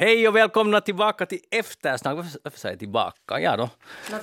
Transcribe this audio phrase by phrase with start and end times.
[0.00, 2.16] Hej och välkomna tillbaka till Eftersnack.
[2.16, 3.40] Varför, varför säger jag tillbaka?
[3.40, 3.70] Ja då.
[4.10, 4.16] No,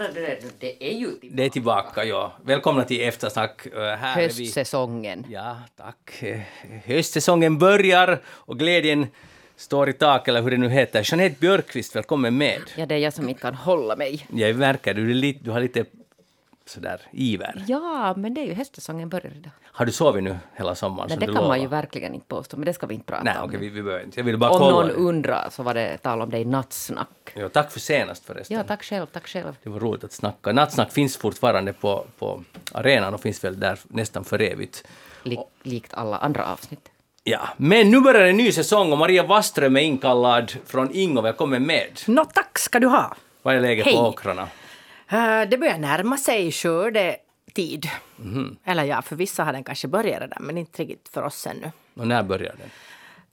[0.60, 1.36] det, är ju tillbaka.
[1.36, 2.34] Det är tillbaka, ja.
[2.44, 3.66] Välkomna till Eftersnack.
[3.66, 4.16] Eh, Här.
[4.16, 5.26] Höstsäsongen.
[5.30, 6.24] Ja, tack.
[6.24, 6.40] Eh,
[6.86, 9.08] Höstsäsongen börjar och glädjen
[9.56, 11.04] står i tak, eller hur det nu heter.
[11.12, 12.62] Jeanette Björkqvist, välkommen med.
[12.76, 14.26] Ja, det är jag som inte kan hålla mig.
[14.34, 15.86] Jag märker, du, du har lite
[16.70, 17.64] sådär iver.
[17.68, 19.52] Ja, men det är ju höstsäsongen börjar idag.
[19.64, 21.62] Har du sovit nu hela sommaren Nej, som det du kan man lovade?
[21.62, 23.46] ju verkligen inte påstå, men det ska vi inte prata Nej, om.
[23.46, 24.20] okej, vi, vi behöver inte.
[24.20, 24.72] Jag ville bara Om kolla.
[24.72, 27.32] någon undrar så var det tal om det i nattsnack.
[27.34, 28.58] Ja, tack för senast förresten.
[28.58, 29.56] Ja, tack själv, tack själv.
[29.64, 30.52] Det var roligt att snacka.
[30.52, 34.84] Nattsnack finns fortfarande på, på arenan och finns väl där nästan för evigt.
[35.24, 36.90] Lik, likt alla andra avsnitt.
[37.24, 41.22] Ja, men nu börjar en ny säsong och Maria Waström är inkallad från Ingo.
[41.22, 42.00] Välkommen med.
[42.08, 43.16] Nå tack ska du ha.
[43.42, 43.96] Vad är läget Hej.
[43.96, 44.48] på åkrarna?
[45.10, 47.90] Eh, Det börjar närma sig skördetid.
[48.16, 48.58] Mhm.
[48.66, 51.72] Eller ja, för vissa har den kanske börjat redan, men inte riktigt för oss ännu.
[51.96, 52.70] Och när börjar den?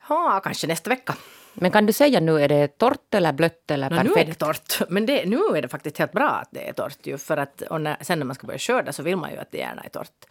[0.08, 1.14] Ja, kanske nästa vecka.
[1.54, 4.18] Men kan du säga nu, är det torrt eller blött eller Nå, nu perfekt?
[4.20, 4.88] är det torrt.
[4.90, 6.98] Men det, nu är det faktiskt helt bra att det är torrt.
[7.06, 9.36] Ju, för att, och när, sen när man ska börja skörda så vill man ju
[9.38, 10.24] att det gärna är torrt.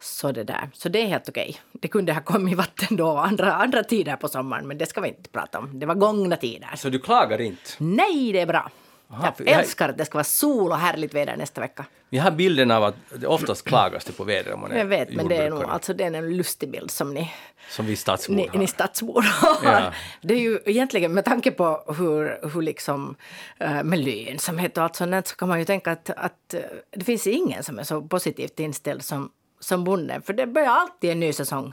[0.00, 0.70] Så det, där.
[0.74, 1.56] så det är helt okej.
[1.72, 5.08] Det kunde ha kommit vatten då andra, andra tider på sommaren, men det ska vi
[5.08, 5.78] inte prata om.
[5.78, 6.70] Det var gångna tider.
[6.76, 7.70] Så du klagar inte?
[7.78, 8.70] Nej, det är bra.
[9.10, 11.84] Aha, jag jag- älskar att det ska vara sol och härligt väder nästa vecka.
[12.08, 14.84] Vi har bilden av att det oftast klagas det på vädret om man är Jag
[14.84, 17.32] vet, men det är nog alltså, det är en lustig bild som ni,
[17.70, 18.58] Som vi stadsbor ni, har.
[18.58, 19.72] ni stadsbor har.
[19.72, 19.92] Ja.
[20.20, 23.16] Det är ju egentligen med tanke på hur, hur liksom
[23.58, 26.60] eh, med lönsamhet och allt sånt så kan man ju tänka att, att eh,
[26.90, 30.22] det finns ingen som är så positivt inställd som, som bonden.
[30.22, 31.72] För det börjar alltid en ny säsong.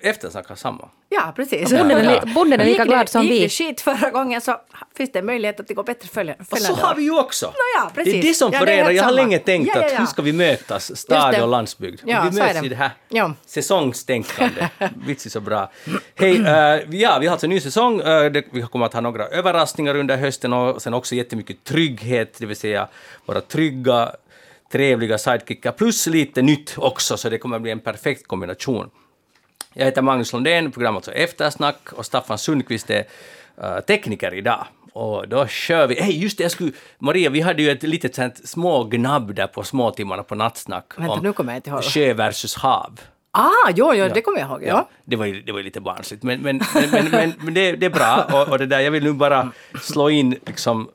[0.00, 0.88] Eftersnack har samma.
[1.08, 1.70] Ja, precis.
[1.70, 2.22] Bonden är, Ja.
[2.24, 3.40] li- bonden är lika Gick glad som gick vi.
[3.40, 4.60] det skit förra gången så
[4.96, 7.52] finns det möjlighet att det går bättre följa- Och så följande har vi ju också!
[7.76, 8.24] ja, det är precis.
[8.24, 8.90] det som Ja, förenar.
[8.90, 9.22] Jag har samma.
[9.22, 12.00] länge tänkt Ja, ja, att hur ska vi mötas, stad och landsbygd?
[12.04, 12.66] Ja, vi möts det.
[12.66, 13.32] i det här Ja.
[13.46, 14.68] säsongstänkande.
[15.06, 15.70] Vits är så bra.
[16.14, 17.98] Hej, eh, ja, vi har alltså en ny säsong.
[17.98, 22.46] Det, vi kommer att ha några överraskningar under hösten och sen också jättemycket trygghet, det
[22.46, 22.88] vill säga
[23.26, 24.10] våra trygga,
[24.72, 28.90] trevliga sidekickar plus lite nytt också, så det kommer att bli en perfekt kombination.
[29.76, 33.04] Jag heter Magnus Lundén, programmet alltså Eftersnack och Staffan Sundqvist är
[33.62, 34.66] eh, tekniker idag.
[34.92, 35.94] Och då kör vi.
[35.94, 36.72] Hej, just det, jag skulle...
[36.98, 40.92] Maria, vi hade ju ett litet sånt små gnabb där på småtimmarna på nattsnack.
[40.96, 41.84] Vänta, nu kommer jag inte ihåg.
[41.84, 43.00] Sjö versus hav.
[43.30, 44.62] Ah, jo, jo, det kommer jag ihåg.
[44.62, 44.88] Ja.
[45.04, 47.72] Det var ju, det var ju lite barnsligt, men, men, men, men, men, men det,
[47.72, 48.26] det är bra.
[48.32, 49.50] Och, och det där, jag vill nu bara
[49.82, 50.88] slå in liksom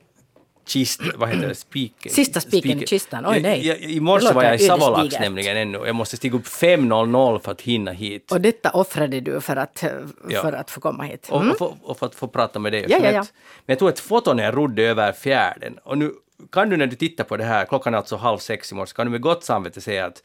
[0.70, 2.12] kist, vad heter det, spiken?
[2.12, 3.26] Sista spiken i kistan.
[3.26, 3.66] Oj, nej.
[3.66, 5.78] Jag, jag, I morse var jag i Savolax nämligen ännu.
[5.86, 8.32] Jag måste stiga upp 5.00 för att hinna hit.
[8.32, 9.90] Och detta offrade du för att, eh,
[10.28, 10.42] Ja.
[10.42, 11.28] för att få komma hit.
[11.30, 11.52] Och, Mm.
[11.52, 12.86] och, få, och för att få prata med dig.
[12.88, 13.20] Ja, ja, ja.
[13.20, 15.78] Men jag tog ett foto när jag rodde över fjärden.
[15.84, 16.12] Och nu
[16.52, 18.92] kan du när du tittar på det här, klockan är alltså halv sex i morse,
[18.96, 20.22] kan du med gott samvete säga att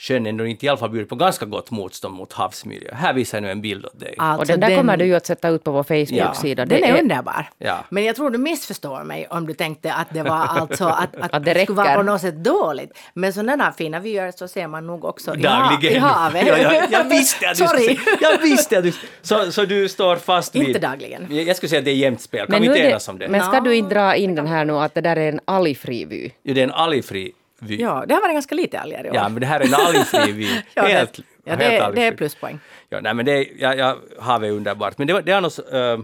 [0.00, 2.94] sjön ändå inte i alla fall bjuder på ganska gott motstånd mot havsmiljö.
[2.94, 4.14] Här visar jag nu en bild åt dig.
[4.18, 6.64] Och Alltså, den där kommer du ju att sätta ut på vår Facebook-sida.
[6.64, 7.50] Den Det är underbar.
[7.58, 7.84] Ja.
[7.88, 11.34] Men jag tror du missförstår mig om du tänkte att det var alltså att, att,
[11.34, 12.98] Att det det skulle vara på något sätt dåligt.
[13.14, 15.96] Men sådana här fina vyer så ser man nog också i, Dagligen.
[15.96, 16.46] i havet.
[16.46, 17.96] ja, ja, jag visste att du skulle Sorry.
[17.96, 20.62] säga, jag visste att du, så, så du står fast vid...
[20.62, 21.26] Inte dagligen.
[21.30, 22.46] Jag, skulle säga att det är jämnt spel.
[22.46, 23.28] Kan Men, vi nu inte är enas om det?
[23.28, 26.04] men ska du inte dra in den här nu att det där är en algfri
[26.04, 26.30] vy?
[26.42, 27.76] Jo, det är en algfri vy.
[27.76, 29.16] Ja, det har varit ganska lite alger i år.
[29.16, 30.48] Ja, men det här är en algfri vy.
[30.74, 32.58] Ja, det- helt, ja, det, helt är- det är pluspoäng.
[32.88, 34.98] Ja, nej, men det, är- ja, ja, havet är underbart.
[34.98, 35.98] Men det, var, det är något eh,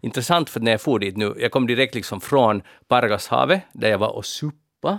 [0.00, 3.98] intressant för när jag for dit nu, jag kom direkt liksom från Pargashavet, där jag
[3.98, 4.98] var och suppa.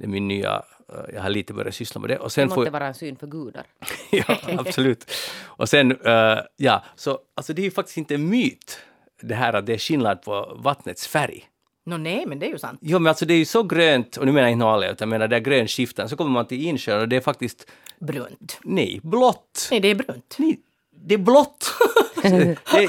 [0.00, 2.18] Det är min nya, eh, jag har lite börjat syssla med det.
[2.18, 3.62] Och Det sen får, måste vara en syn för gudar.
[4.10, 5.12] ja, absolut.
[5.44, 8.78] Och sen, eh, ja, så alltså det är ju faktiskt inte en myt,
[9.22, 11.44] det här att det är skillnad på vattnets färg.
[11.86, 12.78] Nå nej, men det är ju sant.
[12.82, 14.96] Jo, men alltså det är ju så grönt, och nu menar jag inte alla, utan
[14.98, 17.66] jag menar det är grön skiften, så kommer man till insjön och det är faktiskt,
[17.98, 18.58] Brunt.
[18.62, 19.68] nej, blått.
[19.70, 20.34] Nej, det är brunt.
[20.38, 20.60] Nej,
[21.06, 21.74] det är blått.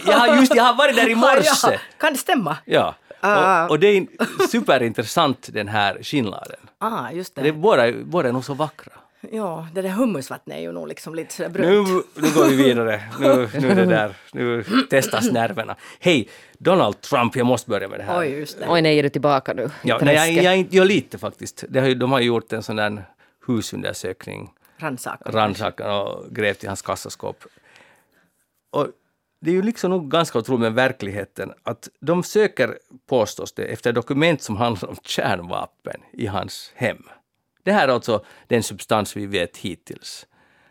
[0.06, 1.72] jag, har just, jag har varit där i morse.
[1.72, 2.58] Ja, kan det stämma?
[2.66, 2.96] Ja.
[3.20, 3.64] Ah.
[3.66, 4.08] Och, och det är
[4.48, 6.60] superintressant den här skillnaden.
[6.78, 7.42] Ah, just det.
[7.42, 8.94] Det är båda, båda är nog så vackra.
[9.32, 11.88] Ja, det där hummusvattnet är ju nog liksom lite sådär brunt.
[11.88, 13.04] Nu, nu går vi vidare.
[13.20, 15.76] Nu, nu, är det där, nu testas nerverna.
[16.00, 18.20] Hej, Donald Trump, jag måste börja med det här.
[18.20, 18.66] Oj, just det.
[18.70, 19.70] Oj nej, är du tillbaka nu?
[19.84, 21.64] Ja, nej, jag, jag, jag, jag lite faktiskt.
[21.70, 23.06] Det har ju, de har gjort en sån där
[23.48, 25.32] husundersökning, Rannsaka.
[25.32, 27.44] rannsakan och grävt i hans kassaskåp.
[28.72, 28.88] Och
[29.42, 32.78] det är ju liksom nog ganska otroligt med verkligheten att de söker,
[33.10, 37.04] påstås det, efter dokument som handlar om kärnvapen i hans hem.
[37.64, 40.28] Det här är alltså den substans vi vet hittills.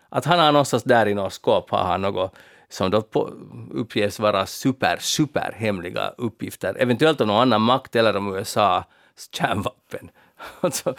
[0.08, 2.34] Att han har någonstans där i något skåp har han något
[2.68, 3.32] som då på,
[3.70, 6.76] uppges vara super, super hemliga uppgifter.
[6.78, 8.84] Eventuellt om någon annan makt eller om USAs
[9.32, 10.10] kärnvapen.
[10.60, 10.94] Alltså,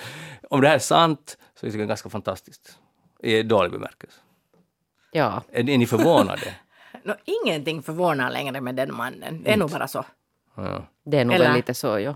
[0.49, 2.77] om det här är sant så är det ganska fantastiskt.
[3.19, 4.17] I dålig bemärkelse.
[5.11, 5.41] Ja.
[5.51, 6.53] Är, är ni förvånade?
[7.03, 7.15] Nå,
[7.45, 9.43] ingenting förvånar längre med den mannen.
[9.43, 10.05] Det är nog bara så.
[10.55, 10.85] Ja.
[11.05, 12.15] Det är nog Eller- väl lite så, ja.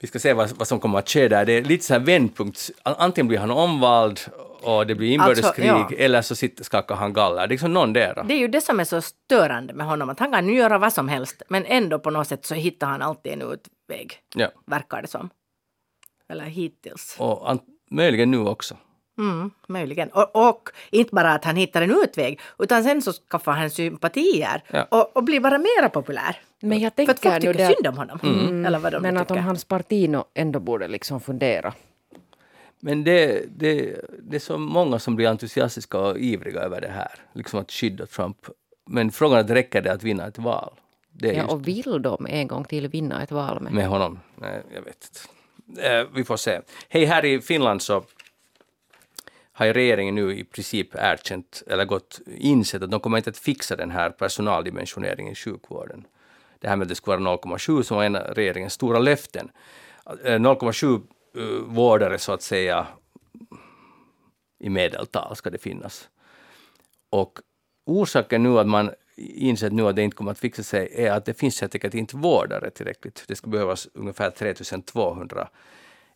[0.00, 1.44] Vi ska se vad, vad som kommer att ske där.
[1.44, 2.70] Det är lite så här vändpunkt.
[2.82, 4.20] Antingen blir han omvald
[4.62, 6.04] och det blir inbördeskrig Alltså, ja.
[6.04, 7.36] eller så sitter, skakar han galler.
[7.36, 8.24] Det är liksom någon där.
[8.28, 10.92] Det är ju det som är så störande med honom, att han kan göra vad
[10.92, 14.48] som helst, men ändå på något sätt så hittar han alltid en utväg, Ja.
[14.66, 15.30] verkar det som.
[16.28, 17.16] Eller hittills.
[17.18, 17.58] Och
[17.90, 18.76] möjligen nu också.
[19.20, 20.08] Mm, möjligen.
[20.08, 24.62] Och, och inte bara att han hittar en utväg, utan sen så skaffar han sympatier
[24.70, 24.86] Ja.
[24.90, 26.36] och, och blir bara mera populär.
[26.60, 28.64] Men jag För att tänker folk tycker där, synd om honom.
[28.66, 31.74] Eller vad de men att om hans parti ändå borde liksom fundera.
[32.80, 37.12] Men det, det, det är så många som blir entusiastiska och ivriga över det här.
[37.32, 38.36] Liksom att skydda Trump.
[38.86, 40.72] Men frågan är, räcker det att vinna ett val?
[41.12, 43.72] Det är Ja, just och vill de en gång till vinna ett val med?
[43.72, 44.18] med honom.
[44.36, 45.08] Nej, jag vet
[45.66, 45.88] inte.
[45.88, 46.60] Eh, vi får se.
[46.88, 48.04] Hej, här i Finland så
[49.60, 53.38] har ju regeringen nu i princip erkänt, eller gått insett att de kommer inte att
[53.38, 56.06] fixa den här personaldimensioneringen i sjukvården.
[56.58, 59.50] Det här med att det skulle vara 0,7 som var en av regeringens stora löften.
[60.24, 61.02] Eh, 0,7
[61.36, 62.86] eh, vårdare så att säga
[64.58, 66.08] i medeltal ska det finnas.
[67.10, 67.38] Och
[67.86, 71.24] orsaken nu att man insett nu att det inte kommer att fixa sig är att
[71.24, 73.24] det finns helt enkelt inte vårdare tillräckligt.
[73.28, 75.48] Det skulle behövas ungefär 3200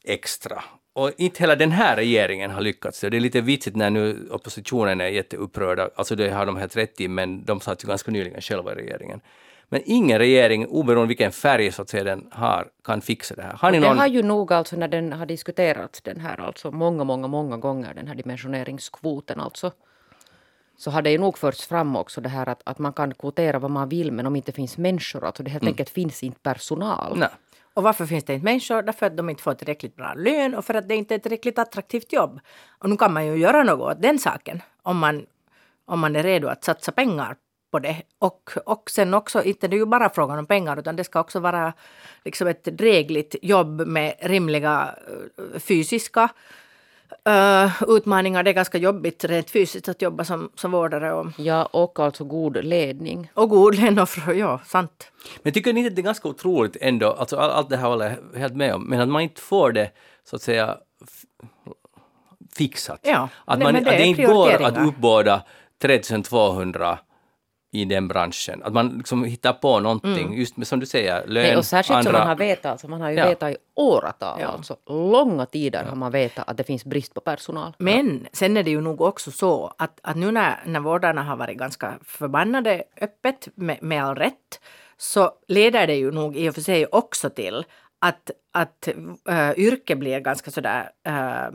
[0.04, 0.64] extra.
[0.96, 3.00] Och inte hela den här regeringen har lyckats.
[3.00, 5.90] Det är lite vitsigt när nu oppositionen är jätteupprörda.
[5.94, 8.74] Alltså det har de helt rätt i, men de satt ju ganska nyligen själva i
[8.74, 9.20] regeringen.
[9.68, 13.52] Men ingen regering, oberoende vilken färg så att säga den har, kan fixa det här.
[13.52, 13.98] Har ni Det någon...
[13.98, 17.94] har ju nog alltså när den har diskuterats den här alltså många, många, många gånger
[17.94, 19.72] den här dimensioneringskvoten alltså.
[20.76, 23.58] Så har det ju nog förts fram också det här att, att man kan kvotera
[23.58, 27.18] vad man vill men om inte finns människor, alltså det helt enkelt finns inte personal.
[27.18, 27.28] Nej.
[27.74, 28.82] Och varför finns det inte människor?
[28.82, 31.22] Därför att de inte får tillräckligt bra lön och för att det inte är ett
[31.22, 32.40] tillräckligt attraktivt jobb.
[32.78, 35.26] Och nu kan man ju göra något åt den saken om man,
[35.84, 37.36] om man är redo att satsa pengar
[37.70, 38.02] på det.
[38.18, 41.20] Och, och sen också, inte det är ju bara frågan om pengar utan det ska
[41.20, 41.72] också vara
[42.24, 46.28] liksom ett drägligt jobb med rimliga eh, fysiska
[47.24, 48.42] eh, utmaningar.
[48.42, 52.24] Det är ganska jobbigt rent fysiskt att jobba som, som vårdare och, Ja, och alltså
[52.24, 53.30] god ledning.
[53.34, 55.10] och god lön och fr- ja, sant.
[55.42, 57.88] Men tycker ni inte att det är ganska otroligt ändå, alltså all, allt det här
[57.88, 59.90] håller jag helt med om, men att man inte får det
[60.24, 60.76] så att säga
[62.56, 63.00] fixat?
[63.02, 65.42] Ja, att, nej, man, men att det det är inte går att uppbåda
[65.82, 66.98] 3200
[67.74, 68.62] i den branschen.
[68.64, 71.96] Att man liksom hittar på någonting, just med som du säger, lön, Nej, och särskilt
[71.96, 72.10] andra...
[72.10, 73.28] som man har vetat, alltså man har ju Ja.
[73.28, 74.46] vetat i åratal, Ja.
[74.46, 77.74] alltså långa tider har man vetat att det finns brist på personal.
[77.78, 81.36] Men sen är det ju nog också så att, att nu när, när vårdarna har
[81.36, 84.60] varit ganska förbannade öppet med, med all rätt
[84.96, 87.64] så leder det ju nog i och för sig också till
[87.98, 88.88] att, att
[89.28, 91.50] äh, yrket blir ganska sådär äh,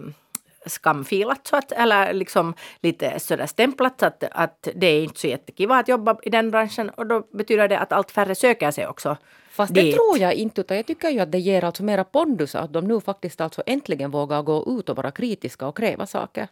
[0.66, 5.28] skamfilat så att, eller liksom lite sådär stämplat så att, att det är inte så
[5.28, 8.88] jättekiva att jobba i den branschen och då betyder det att allt färre söker sig
[8.88, 9.18] också
[9.52, 9.96] Fast det dit.
[9.96, 12.88] tror jag inte, utan jag tycker ju att det ger alltså mera pondus att de
[12.88, 16.48] nu faktiskt alltså äntligen vågar gå ut och vara kritiska och kräva saker.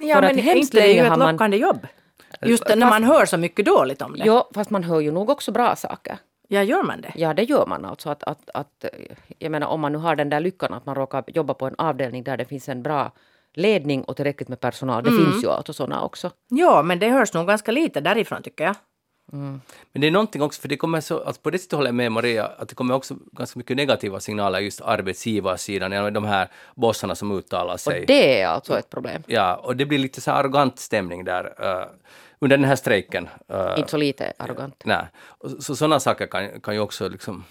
[0.00, 1.86] Ja, För men att hemskt inte det är ju ett har man- lockande jobb.
[2.42, 4.22] Just när man hör så mycket dåligt om det.
[4.26, 6.18] Jo, fast man hör ju nog också bra saker.
[6.48, 7.12] Ja, gör man det?
[7.14, 8.10] Ja, det gör man alltså.
[8.10, 8.84] Att, att, att,
[9.38, 11.74] jag menar om man nu har den där lyckan att man råkar jobba på en
[11.78, 13.12] avdelning där det finns en bra
[13.54, 15.04] ledning och tillräckligt med personal.
[15.04, 16.30] Det finns ju alltså sådana också.
[16.48, 18.74] Ja, men det hörs nog ganska lite därifrån tycker jag.
[19.32, 19.60] Men
[20.00, 22.12] det är någonting också, för det kommer så, alltså på det sättet håller jag med
[22.12, 27.14] Maria, att det kommer också ganska mycket negativa signaler just arbetsgivarsidan, ja, de här bossarna
[27.14, 28.04] som uttalar Och sig.
[28.06, 29.22] det är alltså ett problem.
[29.26, 31.86] Ja, och det blir lite så arrogant stämning där eh,
[32.38, 33.28] under den här strejken.
[33.48, 34.82] eh, Inte så lite arrogant.
[34.84, 35.06] Nej.
[35.22, 37.44] Och Så sådana saker kan, kan ju också liksom...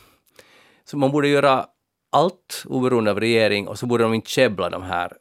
[0.86, 1.66] Så man borde göra
[2.12, 5.14] allt oberoende av regering och så borde de inte käbbla de här,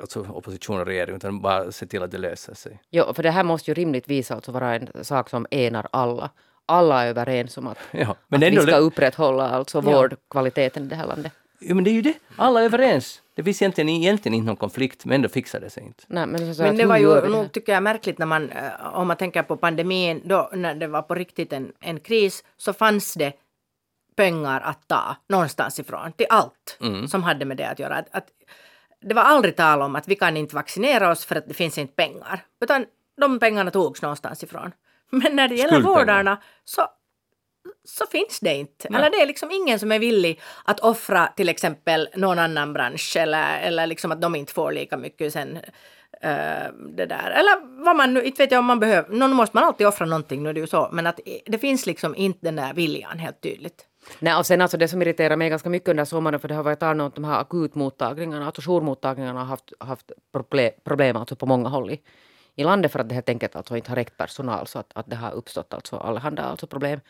[0.00, 2.80] alltså opposition och regering, utan bara se till att det löser sig.
[2.90, 6.30] Jo, för det här måste ju rimligtvis alltså vara en sak som enar alla.
[6.66, 9.82] Alla är överens om att, Ja, att men, vi ändå, ska upprätthålla alltså Ja.
[10.00, 11.32] vårdkvaliteten i det här landet.
[11.60, 13.22] ja, men det är ju det, alla är överens.
[13.34, 16.04] Det finns egentligen, egentligen inte någon konflikt, men ändå fixar det sig inte.
[16.06, 18.50] Nej, men så Men att det var ju vi nog, tycker jag, märkligt när man,
[18.50, 22.44] eh, om man tänker på pandemin, då när det var på riktigt en, en kris,
[22.56, 23.32] så fanns det
[24.18, 27.94] pengar att ta någonstans ifrån till allt som hade med det att göra.
[27.94, 28.26] Att, att,
[29.00, 31.78] det var aldrig tal om att vi kan inte vaccinera oss för att det finns
[31.78, 32.86] inte pengar, utan
[33.20, 34.72] de pengarna togs någonstans ifrån.
[35.10, 36.88] Men när det gäller vårdarna så
[37.84, 38.88] så finns det inte.
[38.88, 43.16] Eller det är liksom ingen som är villig att offra till exempel någon annan bransch
[43.16, 45.56] eller, eller liksom att de inte får lika mycket sen
[46.22, 47.30] eh, det där.
[47.30, 50.06] Eller vad man nu, inte vet jag om man behöver, någon måste man alltid offra
[50.06, 53.18] någonting, nu är det ju så, men att det finns liksom inte den där viljan
[53.18, 53.86] helt tydligt.
[54.18, 56.62] Nej, och sen alltså det som irriterar mig ganska mycket under sommaren, för det har
[56.62, 61.36] varit tal om att de här akutmottagningarna, alltså jourmottagningarna har haft, haft problem, problem alltså
[61.36, 62.00] på många håll i,
[62.54, 65.10] i landet för att det helt enkelt alltså inte har räckt personal så att, att
[65.10, 67.00] det har uppstått alltså allehanda alltså problem.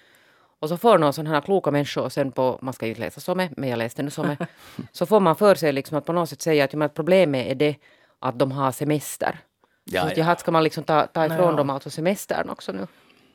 [0.61, 3.35] Och så får någon sådana här kloka människor sen på, man ska ju inte läsa
[3.35, 4.47] med, men jag läste nu så med,
[4.93, 7.55] så får man för sig liksom att på något sätt säga att, att problemet är
[7.55, 7.77] det
[8.19, 9.39] att de har semester.
[9.85, 10.25] Ja, så ja.
[10.27, 10.37] ja.
[10.37, 11.53] ska man liksom ta, ta ifrån Ja.
[11.53, 12.87] dem alltså semestern också nu?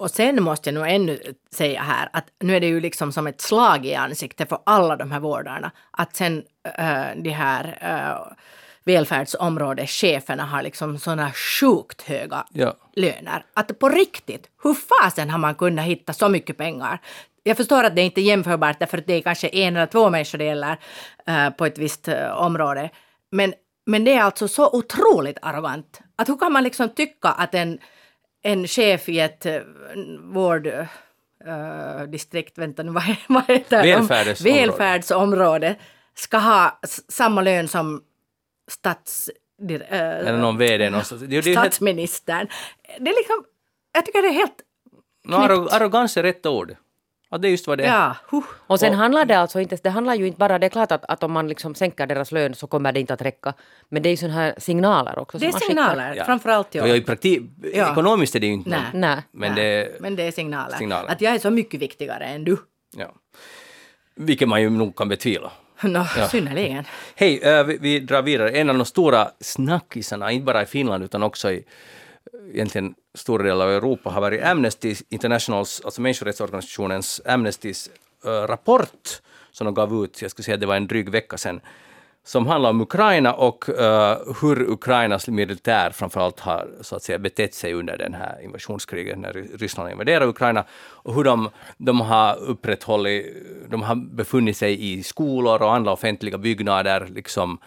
[0.04, 1.20] Och sen måste jag nog ännu
[1.52, 4.96] säga här att nu är det ju liksom som ett slag i ansiktet för alla
[4.96, 6.44] de här vårdarna att sen
[6.78, 8.34] äh, de här äh,
[8.84, 12.74] välfärdsområdescheferna har liksom såna sjukt höga Ja.
[12.96, 13.46] löner.
[13.54, 17.00] Att på riktigt, hur fasen har man kunnat hitta så mycket pengar?
[17.44, 20.10] Jag förstår att det inte är jämförbart därför att det är kanske en eller två
[20.10, 20.78] människor det gäller
[21.28, 22.90] äh, på ett visst äh, område.
[23.32, 23.54] Men,
[23.86, 26.02] men det är alltså så otroligt arrogant.
[26.16, 27.80] Att hur kan man liksom tycka att en,
[28.44, 29.62] en chef i ett äh,
[30.34, 30.68] vård...
[30.68, 33.92] äh, distrikt, vänta nu, vad, vad heter de?
[33.92, 34.60] Välfärdsområde.
[34.60, 35.76] Välfärdsområde
[36.16, 38.04] ska ha samma lön som
[38.68, 39.30] stats...
[39.90, 41.22] Eller någon VD någonstans.
[41.22, 42.48] Det, det statsministern.
[43.00, 43.44] Det är liksom,
[43.94, 44.62] jag tycker det är helt...
[45.26, 46.76] no, arro, arrogans är rätt ord.
[47.34, 47.88] Att det är just vad det är.
[47.88, 48.44] Ja, huh.
[48.68, 50.92] Och sen Och- handlar det alltså inte, det handlar ju inte bara, det är klart
[50.92, 53.54] att, att om man liksom sänker deras lön så kommer det inte att räcka.
[53.90, 55.38] Men det är ju sådana här signaler också.
[55.38, 56.26] Det är signaler, Ja.
[56.26, 56.88] framförallt Ja.
[56.88, 56.98] jag.
[56.98, 57.42] i praktik,
[57.74, 57.92] Ja.
[57.92, 58.80] ekonomiskt är det ju inte Nej.
[58.94, 59.18] Nej.
[59.32, 60.78] Men Nej, det, men det är signaler.
[60.78, 61.10] signaler.
[61.10, 62.58] Att jag är så mycket viktigare än du.
[62.98, 63.14] ja.
[64.16, 65.52] Vilket man ju nog kan betvivla.
[65.84, 66.84] Nå, synnerligen.
[67.16, 68.50] Hej, eh, vi, vi drar vidare.
[68.50, 71.64] En av de stora snackisarna, inte bara i Finland utan också i
[72.54, 77.90] egentligen stora delar av Europa, har varit Amnesty Internationals, alltså människorättsorganisationens Amnestys
[78.26, 81.38] eh, rapport som de gav ut, jag skulle säga att det var en dryg vecka
[81.38, 81.62] sedan,
[82.26, 87.54] som handlar om Ukraina och eh, hur Ukrainas militär framförallt har så att säga betett
[87.54, 93.26] sig under den här invasionskriget när Ryssland invaderade Ukraina och hur de, de har upprätthållit,
[93.70, 97.58] de har befunnit sig i skolor och andra offentliga byggnader, liksom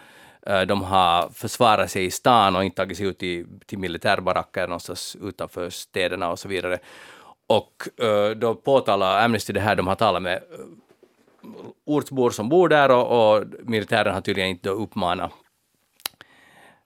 [0.47, 4.67] Eh, de har försvarat sig i stan och inte tagit sig ut i, till militärbaracker
[4.67, 6.79] någonstans utanför städerna och så vidare.
[7.47, 10.59] Och eh, då påtalar Amnesty det här, de har talat med eh,
[11.85, 15.31] ortsbor som bor där och, och militären har tydligen inte uppmanat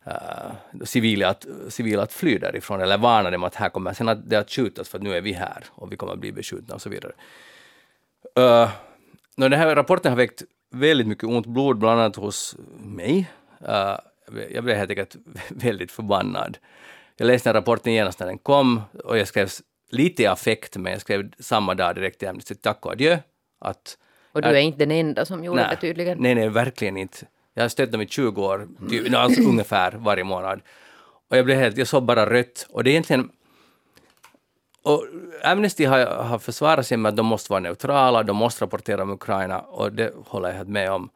[0.07, 4.29] uh, civila, att, civila att fly därifrån eller varna dem att här kommer sen att
[4.29, 6.75] det att skjutas för att nu är vi här och vi kommer att bli beskjutna
[6.75, 7.11] och så vidare.
[8.39, 8.69] Uh,
[9.35, 13.29] den här rapporten har väckt väldigt mycket ont blod, bland annat hos mig.
[13.67, 13.97] Uh,
[14.51, 15.15] jag blev helt enkelt
[15.49, 16.57] väldigt förbannad.
[17.17, 19.49] Jag läste den rapporten genast när den kom och jag skrev
[19.91, 23.17] lite i affekt, men jag skrev samma dag direkt till Amnesty, tack och adjö.
[23.59, 23.97] Att
[24.31, 26.17] Och du är inte den enda som gjorde det tydligen.
[26.17, 27.27] Nej, nej, verkligen inte.
[27.53, 30.61] Jag har stött dem i 20 år, ty, alltså ungefär varje månad.
[31.29, 32.67] Och jag blev helt, jag såg bara rött.
[32.69, 33.29] Och det är egentligen...
[34.83, 35.05] Och
[35.43, 39.09] Amnesty har, har försvarat sig med att de måste vara neutrala, de måste rapportera om
[39.09, 41.09] Ukraina och det håller jag helt med om.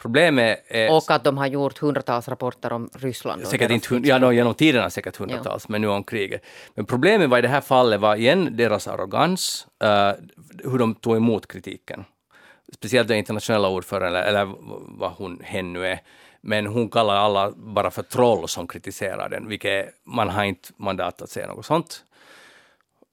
[0.00, 0.92] Problemet är...
[0.96, 3.46] Och att de har gjort hundratals rapporter om Ryssland.
[3.46, 6.42] Säkert inte, ja, no, genom tiderna säkert hundratals, men nu om kriget.
[6.74, 10.12] Men problemet var i det här fallet var igen deras arrogans, eh,
[10.64, 12.04] hur de tog emot kritiken.
[12.74, 14.54] Speciellt den internationella ordföranden, eller, eller
[14.98, 16.00] vad hon hen nu är.
[16.40, 21.22] Men hon kallar alla bara för troll som kritiserar den, vilket man har inte mandat
[21.22, 22.04] att säga något sånt.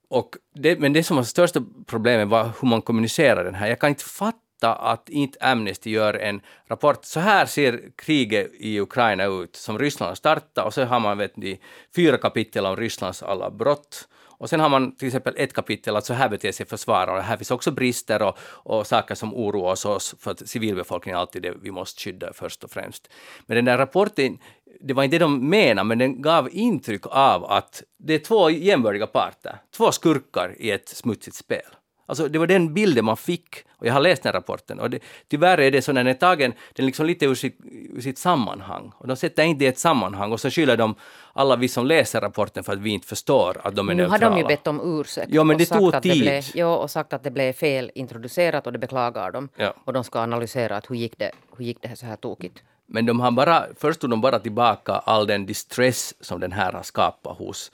[0.10, 3.67] Och det, men det som var det största problemet var hur man kommunicerar den här.
[3.67, 7.06] Jag kan inte fatta att inte Amnesty gör en rapport.
[7.06, 11.18] Så här ser kriget i Ukraina ut, som Ryssland har startat, och så har man
[11.18, 11.60] vet ni,
[11.96, 14.08] fyra kapitel om Rysslands alla brott.
[14.40, 17.22] Och sen har man till exempel ett kapitel att så här beter sig försvarare.
[17.22, 21.42] Här finns också brister och, och saker som oroar oss för att civilbefolkningen är alltid
[21.42, 23.10] det vi måste skydda först och främst.
[23.46, 24.38] Men den där rapporten,
[24.82, 28.50] det var inte det de menade, men den gav intryck av att det är två
[28.50, 31.62] jämbördiga parter, två skurkar i ett smutsigt spel.
[32.10, 35.00] Alltså det var den bilden man fick, och jag har läst den rapporten, och det,
[35.28, 37.58] tyvärr är det så när den är tagen, den liksom lite ur sitt,
[37.94, 40.96] ur sitt sammanhang, och de sätter inte det i ett sammanhang, och så skyller de
[41.34, 44.10] alla vi som läser rapporten för att vi inte förstår att de är Nu har
[44.10, 44.36] neutrala.
[44.36, 45.28] de ju bett om ursäkt.
[45.32, 46.22] Ja, men det tog tid.
[46.22, 49.50] blev, ja, och sagt att det blev fel introducerat och det beklagar de.
[49.56, 49.74] Ja.
[49.86, 52.64] Och de ska analysera att hur gick det, hur gick det här så här tokigt.
[52.86, 56.72] Men de har bara, först tog de bara tillbaka all den distress som den här
[56.74, 57.72] har skapat hos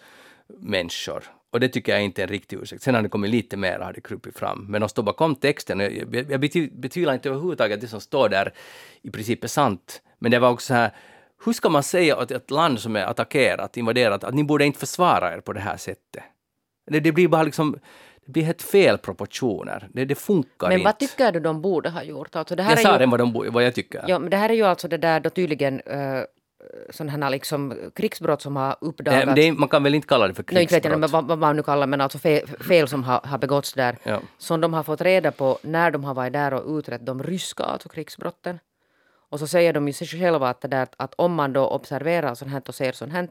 [0.47, 1.23] människor.
[1.53, 2.83] Och det tycker jag inte är en riktig ursäkt.
[2.83, 4.65] Sen har det kommit lite mer, har det krupit fram.
[4.69, 5.79] Men de står bakom texten.
[5.79, 8.53] Jag, jag, jag betv- betvivlar inte överhuvudtaget att det som står där
[9.01, 10.01] i princip är sant.
[10.19, 10.91] Men det var också så här,
[11.45, 14.79] hur ska man säga att ett land som är attackerat, invaderat, att ni borde inte
[14.79, 16.23] försvara er på det här sättet?
[16.91, 17.79] Det, det blir bara liksom,
[18.25, 19.89] det blir helt fel proportioner.
[19.93, 20.85] Det, det funkar Men inte.
[20.85, 22.35] vad tycker du de borde ha gjort?
[22.35, 24.05] Alltså det här jag är sa ju, redan vad, de, vad jag tycker.
[24.07, 26.23] ja, men det här är ju alltså det där då tydligen uh,
[26.89, 29.35] sådana här liksom krigsbrott som har det, uppdagats.
[29.35, 31.11] det, är- man kan väl inte kalla det för Nej, inte vet krigsbrott?
[31.11, 33.97] vad, vad man nu kallar men alltså fel, fel som har, har begåtts där.
[34.03, 34.19] Ja.
[34.37, 37.63] Som de har fått reda på när de har varit där och utrett de ryska
[37.63, 38.59] alltså krigsbrotten.
[39.29, 42.35] Och så säger de ju sig själva att, det där, att om man då observerar
[42.35, 43.27] sånt här och ser sånt här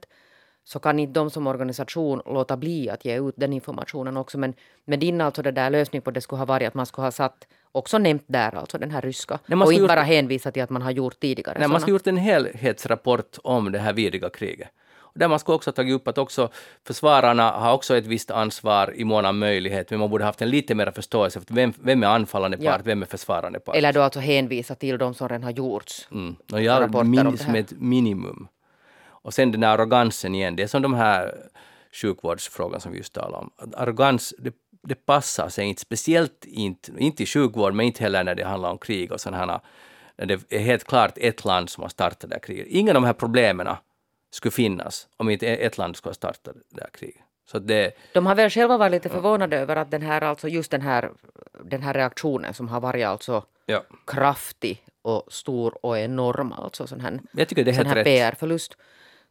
[0.64, 4.38] så kan inte de som organisation låta bli att ge ut den informationen också.
[4.38, 4.54] Men,
[4.85, 7.12] men din alltså det där lösning på det skulle ha varit att man skulle ha
[7.12, 9.38] satt, också nämnt där alltså den här ryska.
[9.47, 11.59] Nej, och inte gjort- bara hänvisa till att man har gjort tidigare.
[11.59, 14.69] Nej, man skulle gjort en helhetsrapport om det här vidriga kriget.
[15.14, 16.49] Och där man skulle också tagit upp att också
[16.87, 20.50] försvararna har också ett visst ansvar i mån av möjlighet, men man borde haft en
[20.50, 22.78] lite mer förståelse för vem, vem är anfallande part, Ja.
[22.85, 23.76] vem är försvarande part.
[23.76, 26.09] Eller då alltså hänvisa till de som redan har gjorts.
[26.12, 26.37] Mm.
[26.52, 27.61] Och jag rapporter om min, det som här.
[27.61, 28.49] ett minimum.
[29.23, 31.35] Och sen den här arrogansen igen, det är som de här
[31.93, 33.50] sjukvårdsfrågan som vi just talade om.
[33.76, 38.35] Arrogans, det, det passar sig inte, speciellt inte, inte i sjukvård, men inte heller när
[38.35, 39.61] det handlar om krig och sådana här,
[40.17, 42.67] när det är helt klart ett land som har startat det här kriget.
[42.67, 43.76] Inga av de här problemen
[44.31, 47.23] skulle finnas om inte ett land skulle ha startat det här kriget.
[47.47, 50.71] Så det, De har väl själva varit lite förvånade över att den här, alltså just
[50.71, 51.11] den här,
[51.64, 57.00] den här reaktionen som har varit alltså ja, kraftig och stor och enorm, alltså sån
[57.00, 58.05] här, jag tycker det är sån helt här.
[58.05, 58.76] PR-förlust,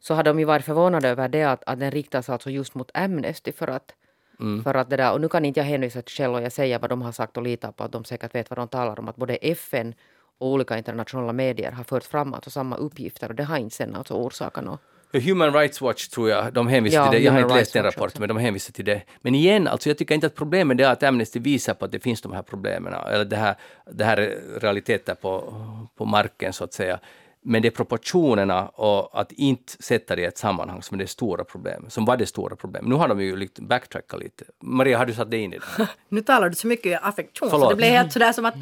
[0.02, 2.90] så har de ju varit förvånade över det att, att den riktas alltså just mot
[2.94, 3.94] Amnesty för att,
[4.40, 4.62] Mm.
[4.64, 6.90] för att det där, och nu kan inte jag hänvisa till och jag säger vad
[6.90, 9.16] de har sagt och lita på att de säkert vet vad de talar om, att
[9.16, 9.94] både FN
[10.38, 13.94] och olika internationella medier har fört fram alltså samma uppgifter och det har inte sen
[13.94, 14.80] alltså orsakat något.
[15.12, 17.24] Human Rights Watch tror jag, de hänvisar Ja, till det.
[17.24, 19.02] Jag har inte läst den rapporten, men de hänvisar till det.
[19.20, 22.00] Men igen, alltså jag tycker inte att problemet är att Amnesty visar på att det
[22.00, 23.54] finns de här problemen, eller det här,
[23.92, 25.54] det här är realiteter på,
[25.96, 26.98] på marken så att säga.
[27.44, 31.06] Men det är proportionerna och att inte sätta det i ett sammanhang som är det
[31.06, 32.88] stora problemet, som var det stora problemet.
[32.88, 34.44] Nu har de ju backtrackat lite.
[34.60, 35.88] Maria, har du satt dig in i det?
[36.08, 37.70] Nu talar du så mycket affektion så Förlåt.
[37.70, 38.54] det blev helt sådär som att,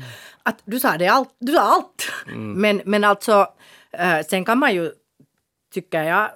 [0.42, 1.34] att du sa det allt.
[1.38, 2.12] Du sa allt.
[2.36, 3.46] Men, men alltså,
[3.92, 4.92] eh, sen kan man ju,
[5.74, 6.30] tycker jag,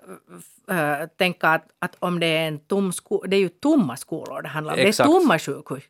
[0.71, 4.43] eh, tänka att, att om det är en tom sko, det är ju tomma skolor
[4.43, 4.79] det handlar om.
[4.79, 5.09] Exakt.
[5.09, 5.83] Det är tomma sjukhus.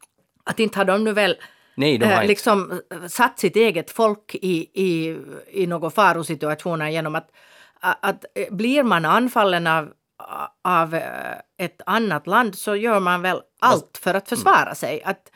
[0.44, 1.36] Att inte har de nu väl
[1.74, 2.28] Nej, de har eh, inte.
[2.28, 7.30] liksom eh, satt sitt eget folk i, i, i några farosituationer genom att,
[7.80, 9.92] att, eh, blir man anfallen av,
[10.64, 10.94] av
[11.58, 15.02] ett annat land så gör man väl allt för att försvara sig.
[15.02, 15.30] Att,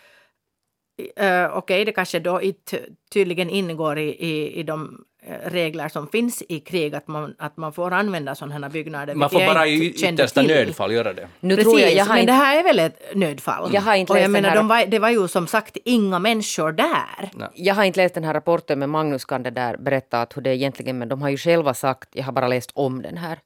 [1.16, 2.80] eh, Okej, det kanske då inte
[3.12, 5.04] tydligen ingår i, i, i de
[5.44, 9.14] regler som finns i krig att man, att man får använda sådana här byggnader.
[9.14, 10.50] Man får bara i yttersta till.
[10.50, 11.28] nödfall göra det.
[11.40, 13.70] Nu Precis, tror jag, jag men inte, det här är väl ett nödfall?
[13.74, 15.46] Jag har inte och läst jag den menar, här- de var, det var ju som
[15.46, 17.30] sagt inga människor där.
[17.54, 20.42] Jag har inte läst den här rapporten men Magnus kan det där berätta att hur
[20.42, 23.38] det egentligen, men de har ju själva sagt, jag har bara läst om den här,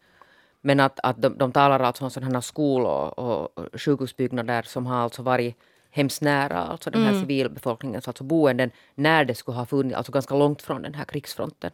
[0.61, 3.49] men att, att de, de talar alltså om sådana här skol och, och
[3.81, 5.57] sjukhusbyggnader som har alltså varit
[5.95, 10.35] hemskt nära alltså den här civilbefolkningens alltså boenden när det skulle ha funnits, alltså ganska
[10.35, 11.71] långt från den här krigsfronten.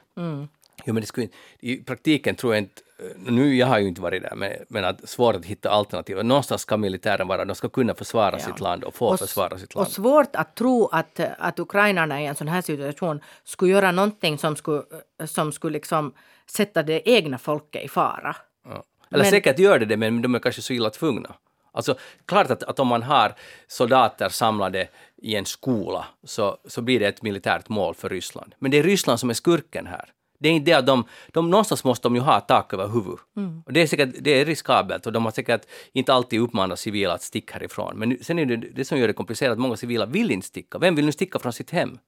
[0.85, 1.29] Jo, men det skulle,
[1.61, 2.83] I praktiken tror jag inte,
[3.27, 6.25] eh, nu jag har ju inte varit där, men, men att svårt att hitta alternativ.
[6.25, 9.75] Någonstans ska militären vara, de ska kunna försvara sitt land och få Och försvara sitt
[9.75, 9.93] Och land.
[9.93, 14.57] svårt att tro att, att ukrainarna i en sån här situation skulle göra någonting som
[14.57, 14.83] skulle,
[15.27, 16.13] som skulle liksom
[16.47, 18.37] sätta det egna folket i fara.
[18.65, 18.85] Ja.
[19.11, 21.35] Eller Men- säkert gör det det, men de är kanske så illa tvungna.
[21.79, 21.95] Alltså,
[22.27, 23.35] klart att, att om man har
[23.67, 28.55] soldater samlade i en skola så, så blir det ett militärt mål för Ryssland.
[28.59, 30.13] Men det är Ryssland som är skurken här.
[30.41, 31.51] Det är inte det att de, de...
[31.51, 33.21] Någonstans måste de ju ha tak över huvudet.
[33.67, 37.15] Och det är säkert det är riskabelt och de har säkert inte alltid uppmanat civila
[37.15, 37.99] att sticka härifrån.
[37.99, 40.79] Men sen är det det som gör det komplicerat många civila vill inte sticka.
[40.79, 41.99] Vem vill nu sticka från sitt hem?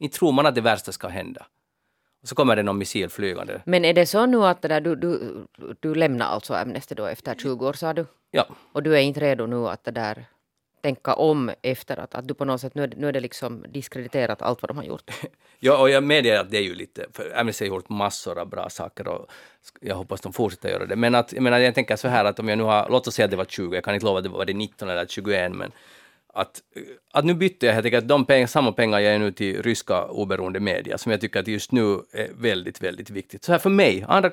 [0.00, 1.46] Inte tror man att det värsta ska hända.
[2.24, 3.60] Och så kommer det någon missil flygande.
[3.66, 5.44] Men är det så nu att där, du, du,
[5.80, 8.06] du lämnar alltså Amnesty då efter 20 år sa du?
[8.30, 10.24] Ja, Och du är inte redo nu att det där
[10.82, 13.20] tänka om efter att, att du på något sätt, nu är, det- nu är det
[13.20, 15.10] liksom diskrediterat allt vad de har gjort.
[15.58, 18.48] Ja, och jag medger att det är ju lite, för Amnesty har gjort massor av
[18.48, 19.30] bra saker och
[19.80, 20.96] jag hoppas de fortsätter göra det.
[20.96, 23.14] Men att, jag menar, jag tänker så här att om jag nu har, låt oss
[23.14, 25.06] säga att det var 20, jag kan inte lova att det var det 19 eller
[25.06, 25.72] 21, men
[26.34, 26.62] att,
[27.12, 30.60] att nu bytte jag helt enkelt de pengar, samma pengar jag nu till ryska oberoende
[30.60, 33.44] media som jag tycker att just nu är väldigt, väldigt viktigt.
[33.44, 34.30] Så här för mig, andra,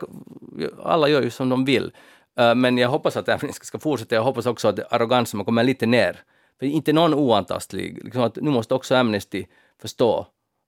[0.84, 1.92] alla gör ju som de vill.
[2.40, 4.16] Eh, men jag hoppas att Amnesty ska fortsätta.
[4.16, 6.20] Jag hoppas också att arrogansen kommer lite ner.
[6.60, 8.04] För inte någon oantastlig.
[8.04, 9.46] Liksom att nu måste också Amnesty
[9.82, 10.28] förstå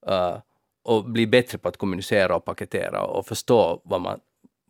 [0.10, 0.38] uh,
[0.84, 4.20] och bli bättre på att kommunicera och paketera och förstå vad, man,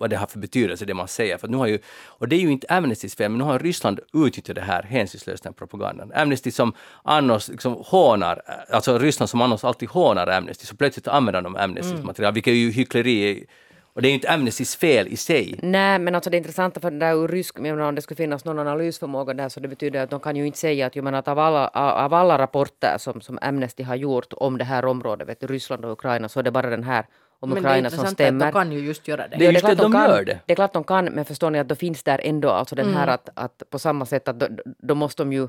[0.03, 1.37] vad det har för betydelse, det man säger.
[1.37, 1.79] För nu har ju,
[2.19, 5.43] och det är ju inte Amnestys fel, men nu har Ryssland utnyttjat det här hänsynslöst,
[5.43, 6.11] den propagandan.
[6.15, 11.41] Amnesty som annars liksom hånar, alltså Ryssland som annars alltid hånar Amnesty, så plötsligt använder
[11.41, 13.45] de Amnestys material, vilket är ju hyckleri.
[13.93, 15.59] Och det är ju inte Amnestys fel i sig.
[15.63, 18.15] Nej, men alltså det intressanta för det där ur rysk, jag menar, om det skulle
[18.15, 21.03] finnas någon analysförmåga där så det betyder att de kan ju inte säga att, jag
[21.03, 21.67] menar, att av, alla,
[22.05, 25.85] av alla rapporter som, som Amnesty har gjort om det här området, vet du, Ryssland
[25.85, 27.05] och Ukraina, så är det bara den här
[27.43, 28.45] om Men det är Ukraina som intressant att stämmer.
[28.45, 29.37] de kan ju just göra det.
[29.37, 30.39] Det är just klart det, de kan, gör det.
[30.45, 32.93] Det är klart de kan, men förstår ni att då finns där ändå alltså den
[32.93, 35.47] här att, att på samma sätt att då, då måste de ju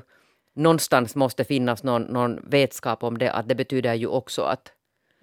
[0.55, 4.71] någonstans måste finnas någon, någon vetskap om det, att det betyder ju också att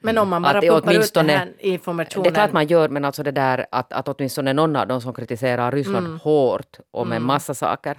[0.03, 2.23] Men om man bara Att det pumpar ut den åtminstone- här informationen.
[2.23, 5.01] Det är klart man gör, men alltså det där att, att åtminstone någon av dem
[5.01, 6.19] som kritiserar Ryssland Mm.
[6.19, 7.99] hårt och med massa saker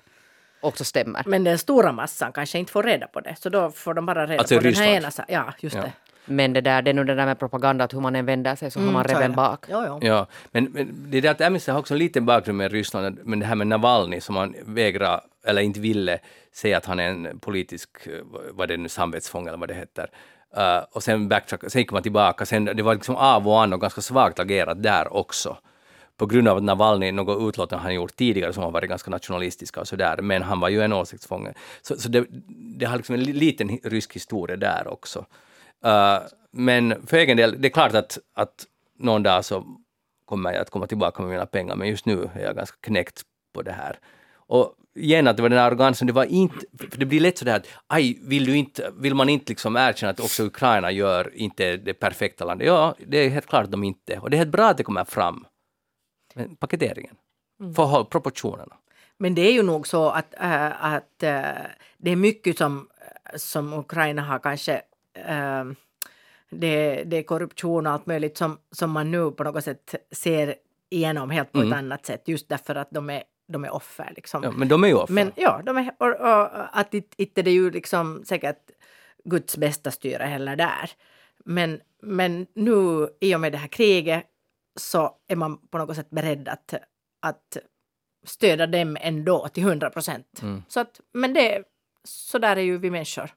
[0.61, 1.23] också stämmer.
[1.25, 3.35] Men den stora massan kanske inte får reda på det.
[3.39, 5.29] Så då får de bara reda Alltså på den här Ryssland?
[5.29, 5.45] ena.
[5.45, 5.81] Ja, just Ja.
[5.81, 5.91] det.
[6.25, 8.55] Men det, där, det är nu det där med propaganda, att hur man än vänder
[8.55, 9.65] sig så har man Mm, så är reven bak.
[9.69, 9.99] Jo, jo.
[10.01, 13.19] Ja, men, men det är det att Amnesty har också en liten bakgrund med Ryssland,
[13.23, 16.19] men det här med Navalny som han vägrar, eller inte ville
[16.53, 18.11] säga att han är en politisk, eh,
[18.51, 20.09] vad det nu, samvetsfånge eller vad det heter.
[20.57, 23.73] Uh, och sen backtrack, sen gick man tillbaka, sen, det var liksom av och an
[23.73, 25.57] och ganska svagt agerat där också.
[26.17, 29.81] På grund av att Navalny, något utlåtande han gjort tidigare som har varit ganska nationalistiska
[29.81, 31.53] och sådär, men han var ju en åsiktsfånge.
[31.81, 32.25] Så, så det,
[32.77, 35.25] det har liksom en li- liten rysk historia där också.
[35.85, 38.65] Uh, men för egen del, det är klart att, att
[38.99, 39.65] någon dag så
[40.25, 43.21] kommer jag att komma tillbaka med mina pengar, men just nu är jag ganska knäckt
[43.53, 43.99] på det här.
[44.35, 47.37] Och igen, att det var den här arrogansen, det var inte, för det blir lätt
[47.37, 51.35] sådär att aj, vill, du inte, vill man inte liksom erkänna att också Ukraina gör
[51.35, 52.67] inte det perfekta landet?
[52.67, 55.05] Ja, det är helt klart de inte, och det är helt bra att det kommer
[55.05, 55.45] fram.
[56.33, 57.15] Men paketeringen,
[57.75, 58.75] för att ha proportionerna.
[59.17, 61.41] Men det är ju nog så att, äh, att äh,
[61.97, 62.87] det är mycket som,
[63.35, 64.81] som Ukraina har kanske
[65.13, 65.63] äh,
[66.49, 70.55] det, det är korruption och allt möjligt som, som man nu på något sätt ser
[70.89, 74.13] igenom helt på ett annat sätt just därför att de är, de är offer.
[74.15, 74.43] Liksom.
[74.43, 75.13] Ja, men de är ju offer.
[75.13, 78.71] Men ja, de är, och, och, att inte det är ju liksom säkert
[79.23, 80.91] Guds bästa styre heller där.
[81.45, 84.23] Men, men nu i och med det här kriget
[84.79, 86.73] så är man på något sätt beredd att,
[87.19, 87.57] att
[88.25, 90.39] stödja dem ändå till 100 procent.
[90.41, 90.63] Mm.
[90.67, 91.63] Så att, men det,
[92.03, 93.31] så där är ju vi människor.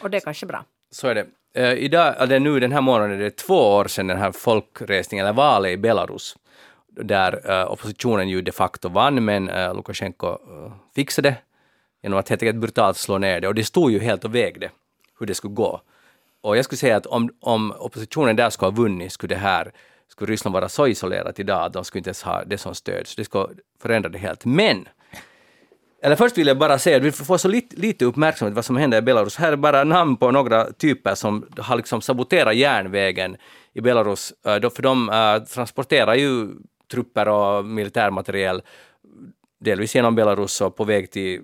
[0.00, 0.64] Och det är kanske bra.
[0.90, 1.26] Så är det.
[1.58, 5.26] Uh, idag, eller nu den här morgonen, är det två år sedan den här folkresningen,
[5.26, 6.36] eller valet i Belarus,
[6.88, 11.36] där uh, oppositionen ju de facto vann, men uh, Lukasjenko uh, fixade det
[12.02, 13.48] genom att helt enkelt brutalt slå ner det.
[13.48, 14.70] Och det stod ju helt och vägde
[15.18, 15.80] hur det skulle gå.
[16.40, 19.72] Och jag skulle säga att om, om oppositionen där skulle ha vunnit, skulle det här
[20.08, 23.06] skulle Ryssland vara så isolerat idag att de skulle inte ens ha det som stöd.
[23.06, 23.48] Så det skulle
[23.82, 24.44] förändra det helt.
[24.44, 24.88] Men
[26.02, 28.98] eller först vill jag bara säga vi får så lite, lite uppmärksamhet vad som händer
[28.98, 29.36] i Belarus.
[29.36, 33.36] Här är bara namn på några typer som har liksom saboterat järnvägen
[33.72, 34.32] i Belarus.
[34.46, 36.48] Eh, för de eh, transporterar ju
[36.90, 38.62] trupper och militärmateriel
[39.60, 41.42] delvis genom Belarus och på väg till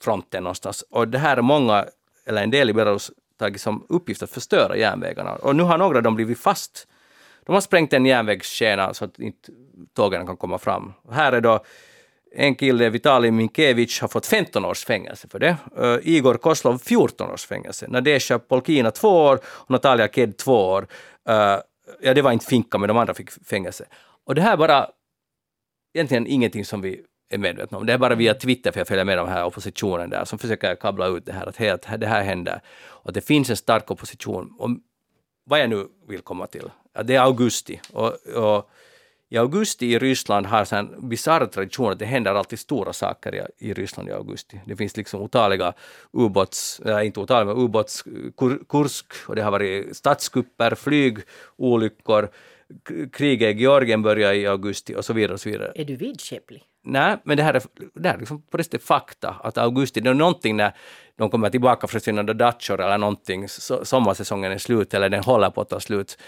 [0.00, 0.84] fronten någonstans.
[0.90, 1.86] Och det här är många,
[2.26, 5.34] eller en del i Belarus, tagit som uppgift att förstöra järnvägarna.
[5.34, 6.86] Och nu har några av dem blivit fast.
[7.46, 9.52] De har sprängt en järnvägsskena så att inte
[9.94, 10.92] tågen kan komma fram.
[11.10, 11.64] Här är då
[12.38, 15.56] en kille, Vitalij Minkevich, har fått 15 års fängelse för det.
[15.78, 17.86] Uh, Igor Koslov 14 års fängelse.
[17.88, 20.86] Nadezja Polkina 2 år och Natalia Ked 2 år.
[21.28, 21.34] Uh,
[22.00, 23.84] ja, det var inte finka, men de andra fick fängelse.
[24.24, 24.86] Och det här är bara
[25.94, 27.86] egentligen ingenting som vi är medvetna om.
[27.86, 30.74] Det är bara via Twitter, för jag följer med de här oppositionen där, som försöker
[30.74, 32.60] kabla ut det här, att, hej, det här händer.
[32.86, 34.54] Och att det finns en stark opposition.
[34.58, 34.70] Och
[35.44, 36.70] vad jag nu vill komma till,
[37.04, 37.80] det är augusti.
[37.92, 38.70] Och, och
[39.28, 43.68] i augusti i Ryssland har en bisarr tradition att det händer alltid stora saker i,
[43.68, 44.60] i Ryssland i augusti.
[44.66, 45.72] Det finns liksom otaliga
[46.12, 48.04] ubåts, äh, inte otaliga, men ubåts,
[48.36, 52.28] kur, Kursk, och det har varit statskupper, flygolyckor,
[53.12, 55.32] kriget i Georgien börjar i augusti och så vidare.
[55.32, 55.72] Och så vidare.
[55.74, 56.62] Är du vidskeplig?
[56.84, 57.62] Nej, men det här är,
[57.94, 60.72] det här är liksom på det sättet fakta, att augusti, det är någonting när
[61.16, 65.50] de kommer tillbaka från sina datchor eller någonting, so, sommarsäsongen är slut eller den håller
[65.50, 66.18] på att ta slut,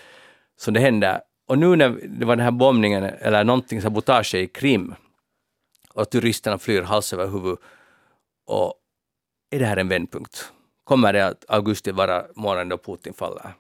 [0.57, 1.21] så det händer.
[1.49, 4.95] Och nu när det var den här bombningen, eller någonting, sabotage i Krim,
[5.95, 7.59] och turisterna flyr hals över huvud,
[8.47, 8.75] och
[9.51, 10.53] är det här en vändpunkt?
[10.85, 13.53] Kommer det att augusti vara månaden då Putin faller?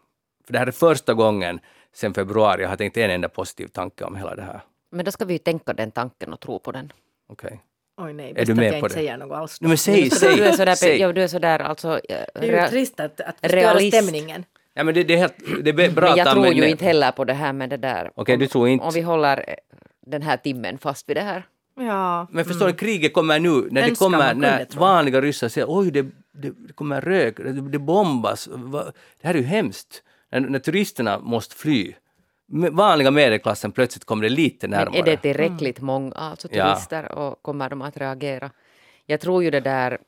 [0.47, 1.61] För det här är första gången
[1.95, 4.61] sedan februari jag har tänkt en enda positiv tanke om hela det här.
[4.91, 6.93] Men då ska vi ju tänka den tanken och tro på den.
[7.29, 7.61] Okej.
[8.01, 8.93] Oj nej, Är bäst du att med jag på inte det?
[8.95, 9.61] säger något alls.
[9.61, 10.99] Nej, men säg, säg, du, är sådär, säg.
[11.01, 11.89] ja, du är sådär alltså...
[12.09, 13.97] eh, Det är ju trist att, att förstöra realist.
[13.97, 14.45] stämningen.
[14.79, 16.85] Ja, men det, det är helt, det är bra Men att jag tror ju inte
[16.85, 18.11] heller på det här med det där.
[18.15, 18.85] Okej, Om- du tror inte.
[18.85, 19.55] Om vi håller eh,
[20.07, 21.43] den här timmen fast vid det här.
[21.77, 22.27] Ja.
[22.31, 26.03] Men förstår du, kriget kommer nu, när det kommer, när vanliga ryssar säger oj, det,
[26.33, 30.03] det, det kommer rök, det, det bombas, Va- det här är ju hemskt.
[30.31, 31.93] När, när turisterna måste fly.
[32.73, 34.99] Vanliga medelklassen plötsligt kommer det lite Men närmare.
[34.99, 36.65] är det tillräckligt många alltså Ja.
[36.75, 38.51] turister och kommer de att reagera?
[39.07, 39.99] Jag tror ju det där,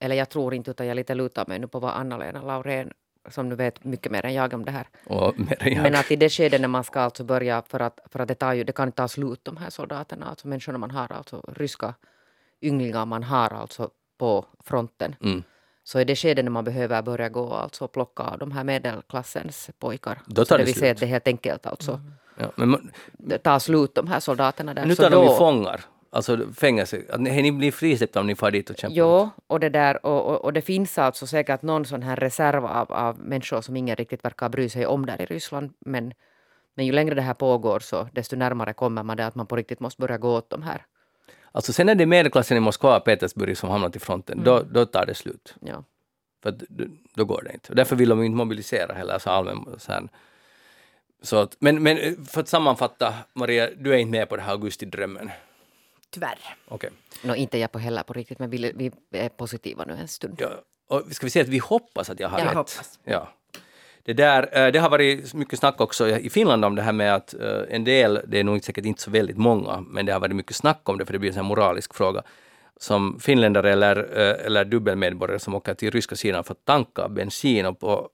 [0.00, 2.92] eller jag tror inte utan jag lite lutar mig nu på vad Anna-Lena Laurén
[3.28, 4.86] som nu vet mycket mer än jag om det här.
[5.08, 5.34] Jag.
[5.82, 8.34] Men att i det skedet när man ska alltså börja, för att, för att det,
[8.34, 11.94] tar ju, det kan ta slut de här soldaterna, alltså människorna man har, alltså ryska
[12.62, 15.14] ynglingar man har alltså på fronten.
[15.22, 15.42] Mm.
[15.84, 18.64] Så i det skedet när man behöver börja gå alltså och plocka av de här
[18.64, 20.18] medelklassens pojkar.
[20.26, 22.00] Då tar så det vill säga att det helt enkelt alltså
[22.40, 24.86] Ja, men man, det tar slut de här soldaterna där.
[24.86, 25.80] nu så tar de då, ju fångar.
[26.12, 28.96] Alltså fängelse, ni, blir frisläppta om ni far dit och kämpar?
[28.96, 32.66] Jo, och det, där, och, och, och det finns alltså säkert någon sån här reserv
[32.66, 35.72] av, av människor som ingen riktigt verkar bry sig om där i Ryssland.
[35.78, 36.12] Men,
[36.74, 39.56] men ju längre det här pågår så desto närmare kommer man det att man på
[39.56, 40.86] riktigt måste börja gå åt de här.
[41.52, 44.86] Alltså sen är det medelklassen i Moskva och Petersburg som hamnat i fronten, då, då
[44.86, 45.54] tar det slut.
[45.60, 45.84] Ja.
[46.42, 46.58] För att,
[47.14, 47.68] då, går det inte.
[47.68, 50.08] Och därför vill de inte mobilisera heller, så allmän, så här.
[51.22, 54.52] Så att, men, men för att sammanfatta, Maria, du är inte med på det här
[54.52, 55.30] augustidrömmen?
[56.10, 56.38] Tyvärr.
[56.68, 56.90] Okej.
[57.24, 60.34] No, inte jag på heller på riktigt, men vi, vi är positiva nu en stund.
[60.38, 60.48] Ja,
[60.88, 62.44] och ska vi säga att vi hoppas att jag har Ja.
[62.44, 62.54] rätt?
[62.54, 62.98] Hoppas.
[63.04, 63.28] Ja.
[64.02, 67.14] Det, där, eh, det har varit mycket snack också i Finland om det här med
[67.14, 70.20] att eh, en del, det är nog säkert inte så väldigt många, men det har
[70.20, 72.22] varit mycket snack om det för det blir en sån här moralisk fråga.
[72.76, 77.66] Som finländare eller, eh, eller dubbelmedborgare som åker till ryska sidan för att tanka bensin
[77.66, 78.08] och på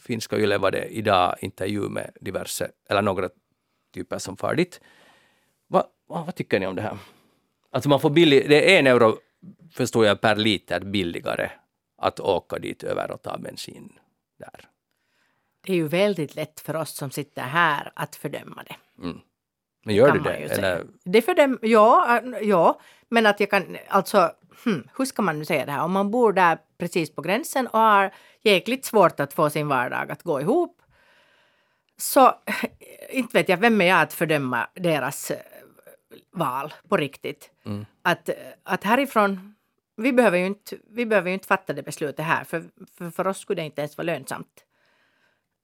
[0.00, 3.28] finska Yle var det idag intervju med diverse, eller några
[3.94, 4.80] typer som far dit.
[5.68, 6.96] Va, va, vad tycker ni om det här?
[7.74, 9.18] Alltså man får billig, det är en euro,
[9.72, 11.50] förstår jag, per liter billigare
[11.98, 13.92] att åka dit över och ta bensin
[14.38, 14.68] där.
[15.60, 18.76] Det är ju väldigt lätt för oss som sitter här att fördöma det.
[19.84, 20.34] Men gör du det?
[20.34, 24.30] Eller, Det fördöm, ja, äh, ja, men att jag kan, alltså,
[24.64, 25.84] hmm, hur ska man nu säga det här?
[25.84, 30.12] Om man bor där precis på gränsen och har jäkligt svårt att få sin vardag
[30.12, 30.82] att gå ihop,
[31.96, 32.34] så
[33.10, 35.32] inte vet jag, vem är jag att fördöma deras
[36.32, 37.50] val på riktigt?
[37.64, 37.86] Mm.
[38.02, 38.30] Att,
[38.62, 39.54] att härifrån,
[39.96, 42.64] vi behöver ju inte, vi behöver inte fatta det beslutet här, för,
[42.98, 44.64] för, för oss skulle det inte ens vara lönsamt.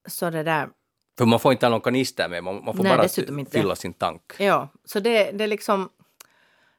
[0.07, 0.69] Så det där,
[1.17, 3.93] för man får inte ha någon kanister med, man, man får Nej, bara fylla sin
[3.93, 4.21] tank.
[4.37, 5.89] Ja, så det, det är liksom...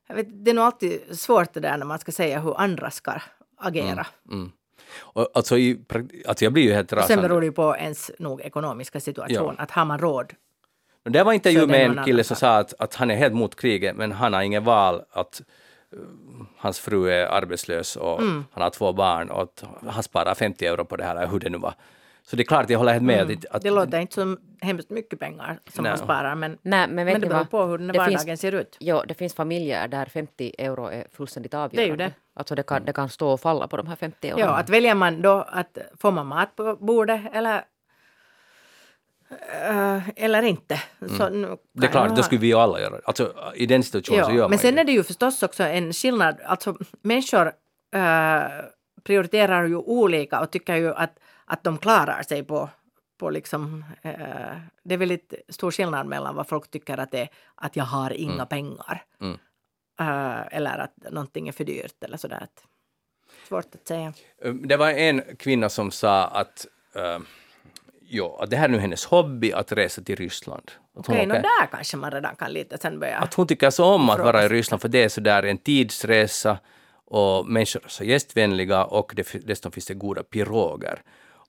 [0.09, 3.21] Vet, det är nog alltid svårt det där när man ska säga hur andra ska
[3.57, 4.07] agera.
[4.31, 4.53] Mm.
[4.99, 5.81] Och alltså, i,
[6.27, 7.29] alltså jag blir ju helt Sen rasande.
[7.29, 9.55] beror det ju på ens nog ekonomiska situation.
[9.59, 10.33] Att har man råd.
[11.05, 13.55] Men Det var intervju med en kille som sa att, att han är helt mot
[13.55, 15.43] kriget men han har ingen val att
[15.97, 15.99] uh,
[16.57, 18.45] hans fru är arbetslös och Mm.
[18.53, 21.41] han har två barn och att han sparar 50 euro på det här, eller hur
[21.41, 21.75] det nu var.
[22.25, 23.21] Så det är klart, jag håller helt med.
[23.23, 23.61] Att, att, Mm.
[23.63, 25.91] Det låter inte som hemskt mycket pengar som Nej.
[25.93, 26.35] man sparar.
[26.35, 28.77] Men, Nej, men vet men det beror på hur den vardagen finns- ser ut.
[28.81, 31.77] Ja, det finns familjer där 50 euro är fullständigt avgörande.
[31.77, 32.13] Det är ju det.
[32.35, 34.41] Alltså det kan, det kan stå och falla på de här 50 euro.
[34.41, 37.63] Ja, att väljer man då att får man mat på bordet eller eh,
[40.17, 40.83] eller inte.
[41.19, 41.59] Så nu Mm.
[41.73, 43.03] det är klart, ha- skulle vi ju alla göra det.
[43.05, 44.81] Alltså i den situationen så gör man men ju sen det.
[44.81, 46.41] är det ju förstås också en skillnad.
[46.45, 47.47] Alltså människor
[47.95, 48.43] eh,
[49.05, 52.69] prioriterar ju olika och tycker ju att, att de klarar sig på,
[53.21, 53.85] på liksom...
[54.03, 54.13] eh,
[54.85, 58.11] det är väldigt stor skillnad mellan vad folk tycker att det är att jag har
[58.13, 59.05] inga pengar.
[59.21, 59.39] Mm.
[60.01, 62.47] Eh, eller att någonting är för dyrt eller sådär.
[63.49, 64.13] Svårt att säga.
[64.65, 66.67] Det var en kvinna som sa att,
[68.21, 70.71] att det här är nu hennes hobby att resa till Ryssland.
[70.97, 73.19] Att Okej, åker- där kanske man redan kan lite sen börja...
[73.19, 74.49] att hon tycker så om att vara i.
[74.49, 76.59] Ryssland för det är så där en tidsresa
[77.05, 81.03] och människor är så gästvänliga och det, dessutom finns det goda piroger.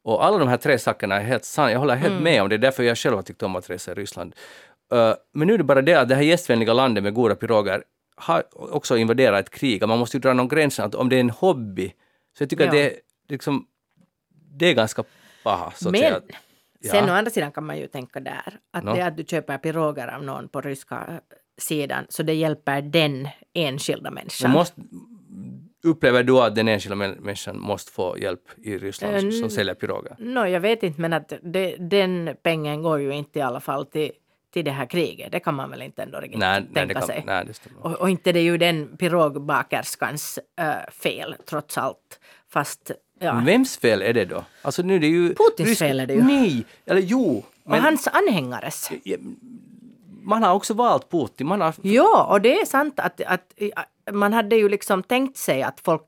[0.03, 1.71] Och alla de här tre sakerna är helt sanna.
[1.71, 2.23] Jag håller helt Mm.
[2.23, 2.55] med om det.
[2.55, 4.35] är därför jag själv har tyckt om att resa i Ryssland.
[4.93, 7.83] Uh, men nu är det bara det att det här gästvänliga landet med goda piroger
[8.15, 9.83] har också invaderat ett krig.
[9.83, 11.93] Och Man måste ju dra någon gräns att om det är en hobby
[12.37, 12.67] så jag tycker Ja.
[12.69, 12.99] att det, är
[13.29, 13.65] liksom,
[14.59, 15.03] det är ganska
[15.43, 15.71] paha.
[15.75, 16.21] Så att Men säga.
[16.91, 18.93] Sen å andra sidan kan man ju tänka där att Nå.
[18.95, 21.21] det att du köper piroger av någon på ryska
[21.57, 24.51] sidan så det hjälper den enskilda människan.
[24.51, 24.81] Måste,
[25.83, 30.15] upplever du att den enskilda män- människan måste få hjälp i Ryssland som, säljer piroger?
[30.19, 33.85] Nå, jag vet inte, men att det, den pengen går ju inte i alla fall
[33.85, 34.11] till,
[34.53, 35.31] till det här kriget.
[35.31, 37.23] Det kan man väl inte ändå riktigt Nej, nej, tänka det kan, sig.
[37.25, 37.53] nej, det.
[37.81, 42.19] Och, och inte det är ju den pirogbakerskans äh, fel, trots allt.
[42.49, 43.41] Fast, ja.
[43.45, 44.45] Vems fel är det då?
[44.61, 45.35] Alltså nu är det ju...
[45.35, 46.23] Putins fel är det ju.
[46.23, 47.43] Nej, eller jo.
[47.63, 48.91] och Men hans anhängares.
[50.21, 51.47] man har också valt Putin.
[51.47, 53.53] Man har, Ja, och det är sant att, att
[54.11, 56.01] man hade ju liksom tänkt sig att folk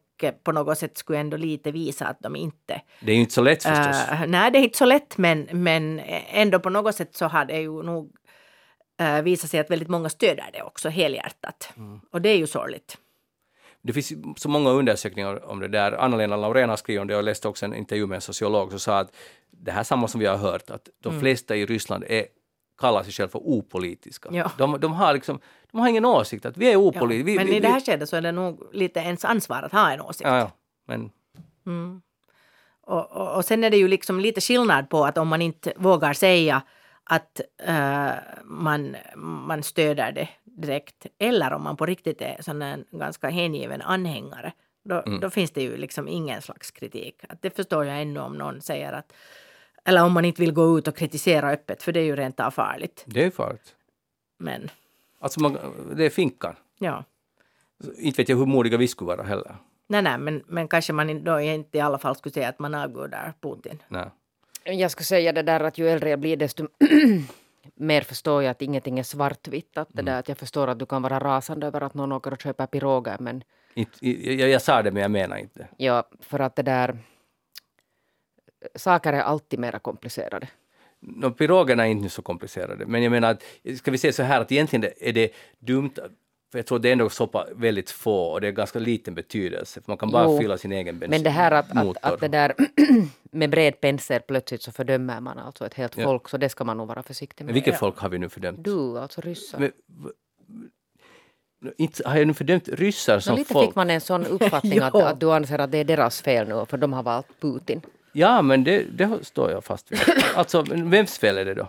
[0.43, 2.81] på något sätt skulle ändå lite visa att de inte...
[2.99, 4.07] det är ju inte så lätt förstås.
[4.11, 7.45] Äh, nej, det är inte så lätt, men, men ändå på något sätt så har
[7.45, 8.11] det ju nog
[8.99, 11.69] äh, visat sig att väldigt många stöder det också helhjärtat.
[11.77, 11.99] Mm.
[12.11, 12.97] Och det är ju sorgligt.
[13.81, 15.91] Det finns så många undersökningar om det där.
[15.91, 18.69] Anna-Lena Laurén har skrivit om det och jag läste också en intervju med en sociolog
[18.69, 19.15] som sa att
[19.51, 21.21] det här är samma som vi har hört, att de Mm.
[21.21, 22.25] flesta i Ryssland är,
[22.77, 24.29] kallar sig själva för opolitiska.
[24.31, 24.51] Ja.
[24.57, 25.39] De, de, har liksom,
[25.71, 27.25] de har ingen åsikt, att vi är Ja, opolitiska.
[27.25, 29.71] vi, men vi, i det här skedet så är det nog lite ens ansvar att
[29.71, 30.29] ha en åsikt.
[30.29, 30.51] ja, ja,
[30.85, 31.11] men
[32.81, 35.73] Och, och, och sen är det ju liksom lite skillnad på att om man inte
[35.77, 36.61] vågar säga
[37.09, 38.11] att eh,
[38.43, 43.81] man, man stöder det direkt eller om man på riktigt är sån en ganska hängiven
[43.81, 44.53] anhängare.
[44.83, 47.21] Då, då finns det ju liksom ingen slags kritik.
[47.29, 49.13] Att det förstår jag ännu om någon säger att
[49.85, 52.39] eller om man inte vill gå ut och kritisera öppet för det är ju rent
[52.39, 53.03] av farligt.
[53.07, 53.75] det är farligt.
[54.37, 54.69] Men
[55.19, 55.57] Alltså man,
[55.95, 56.55] det är finkan.
[56.79, 57.03] ja.
[57.97, 59.55] Inte vet jag hur modiga vi skulle vara heller.
[59.87, 62.75] Nej, nej, men, men kanske man då inte i alla fall skulle säga att man
[62.75, 63.83] avgudar Putin.
[63.87, 64.09] Nej.
[64.65, 66.67] Jag skulle säga det där att ju äldre jag blir desto
[67.75, 69.77] mer förstår jag att ingenting är svartvitt.
[69.77, 72.31] Att det där, att jag förstår att du kan vara rasande över att någon åker
[72.33, 75.67] och köper piroger men Inte, jag, jag sa det men jag menar inte.
[75.77, 76.97] ja, för att det där
[78.75, 80.47] saker är alltid mera komplicerade.
[80.99, 83.43] No, pirogerna är inte så komplicerade, men jag menar att,
[83.77, 85.91] ska vi säga så här att egentligen är det dumt,
[86.55, 89.81] för jag tror det är ändå så väldigt få och det är ganska liten betydelse,
[89.81, 91.09] för man kan bara Jo, fylla sin egen bensin.
[91.09, 92.53] Men det här att, att, att det där
[93.31, 96.03] med bred pensel plötsligt så fördömer man alltså ett helt Ja.
[96.03, 97.53] folk så det ska man nog vara försiktig Men med.
[97.53, 98.63] vilket folk har vi nu fördömt?
[98.63, 99.59] Du, alltså ryssar.
[99.59, 99.71] Men,
[101.77, 103.65] inte, har jag nu fördömt ryssar som lite folk?
[103.67, 106.65] fick man en sån uppfattning att, att du anser att det är deras fel nu
[106.69, 107.81] för de har valt Putin.
[108.13, 109.99] Ja, men det, det står jag fast vid.
[110.35, 111.67] Alltså, men vems fel är det då?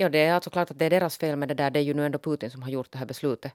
[0.00, 1.82] Ja, det är alltså klart att det är deras fel men det där det är
[1.82, 3.52] ju nu ändå Putin som har gjort det här beslutet.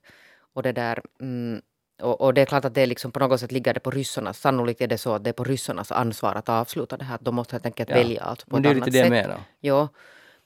[0.53, 1.61] Och det där mm,
[2.01, 3.91] och, och det är klart att det är liksom på något sätt ligger det på
[3.91, 7.17] ryssarnas, sannolikt är det så att det är på ryssarnas ansvar att avsluta det här.
[7.21, 9.03] De måste helt enkelt Ja, välja alltså på Men ett det är annat lite det
[9.03, 9.27] sätt.
[9.27, 9.39] menar.
[9.59, 9.87] Ja,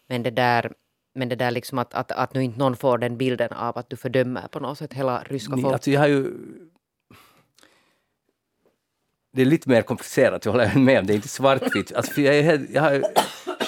[0.09, 0.73] men det där,
[1.15, 3.89] men det där liksom att, att, att nu inte någon får den bilden av att
[3.89, 5.73] du fördömer på något sätt hela ryska folket.
[5.73, 6.33] alltså jag har ju...
[9.33, 11.05] Det är lite mer komplicerat, jag håller med om.
[11.07, 11.93] Det är inte svartvitt.
[11.93, 13.03] Alltså, jag, är, jag har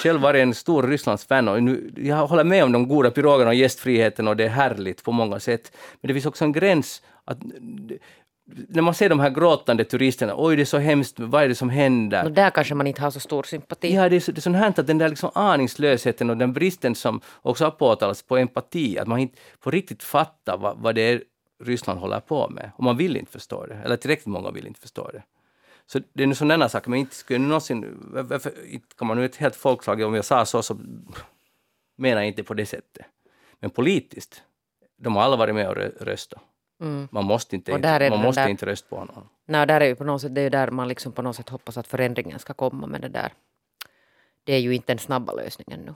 [0.00, 3.54] själv varit en stor Rysslandsfan och nu, jag håller med om de goda pirogerna och
[3.54, 5.72] gästfriheten och det är härligt på många sätt.
[6.00, 7.02] Men det finns också en gräns.
[7.24, 7.38] Att,
[8.68, 11.54] när man ser de här gråtande turisterna, oj det är så hemskt, vad är det
[11.54, 12.24] som händer?
[12.24, 13.94] Och där kanske man inte har så stor sympati.
[13.94, 16.52] Ja, det är, så, det är sånt här att den där liksom aningslösheten och den
[16.52, 20.94] bristen som också har påtalats på empati, att man inte får riktigt fatta vad, vad
[20.94, 21.22] det är
[21.64, 22.70] Ryssland håller på med.
[22.76, 25.22] Och man vill inte förstå det, eller tillräckligt många vill inte förstå det.
[25.92, 27.98] Så det är nu sådana saker, men inte skulle jag någonsin...
[28.12, 28.52] Varför,
[28.98, 30.76] kan man nu ett helt folkslag, om jag sa så, så
[31.96, 33.06] menar jag inte på det sättet.
[33.60, 34.42] Men politiskt,
[34.98, 36.40] de har alla varit med och rö- röstat.
[36.80, 37.08] Mm.
[37.10, 39.28] Man måste inte, man den måste där- inte rösta på honom.
[39.46, 41.36] Nej, där är ju på något sätt, det är ju där man liksom på något
[41.36, 42.86] sätt hoppas att förändringen ska komma.
[42.86, 43.32] Men det där,
[44.44, 45.94] det är ju inte den snabba lösningen nu.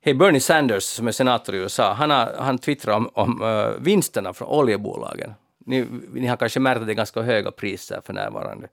[0.00, 3.68] Hej, Bernie Sanders som är senator i USA, han, har, han twittrar om, om eh,
[3.84, 5.34] vinsterna från oljebolagen.
[5.66, 8.68] Ni, ni har kanske märkt att det är ganska höga priser för närvarande.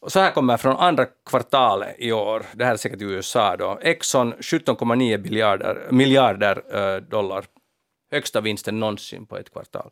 [0.00, 3.56] Och så här kommer från andra kvartalet i år, det här är säkert i USA
[3.56, 7.44] då, Exxon 17,9 miljarder, miljarder eh, dollar,
[8.10, 9.90] högsta vinsten någonsin på ett kvartal.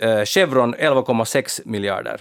[0.00, 2.20] Eh, Chevron 11,6 miljarder,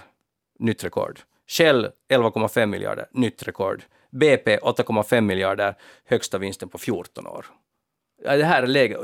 [0.59, 1.19] nytt rekord.
[1.47, 3.83] Shell 11,5 miljarder, nytt rekord.
[4.09, 7.45] BP 8,5 miljarder, högsta vinsten på 14 år.
[8.23, 8.99] Ja, det här är läget.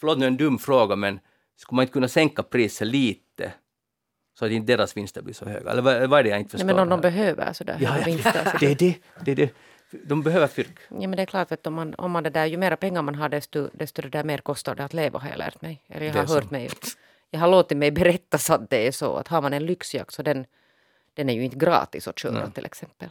[0.00, 1.20] Förlåt nu en dum fråga, men
[1.56, 3.52] skulle man inte kunna sänka priset lite
[4.38, 5.70] så att inte deras vinster blir så höga?
[5.70, 6.66] Eller vad, vad är det jag inte förstår?
[6.66, 8.50] Nej, men om de behöver sådär ja, höga ja, vinster.
[8.50, 8.96] Så det är det.
[9.24, 9.54] det, är det.
[10.04, 10.78] De behöver fyrk.
[10.88, 13.02] Ja, men det är klart att om man, om man det där, ju mera pengar
[13.02, 15.84] man har desto, desto det där mer kostar det att leva har jag lärt mig.
[15.88, 16.34] Eller jag har så.
[16.34, 16.70] hört mig,
[17.30, 20.22] jag har låtit mig berättas att det är så att har man en lyxjakt så
[20.22, 20.46] den,
[21.14, 22.52] den är ju inte gratis att köra Nej.
[22.52, 23.08] till exempel.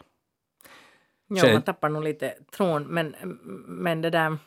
[1.27, 2.83] Ja, man tappar nog lite tron.
[2.83, 3.15] Men,
[3.67, 4.37] men det där...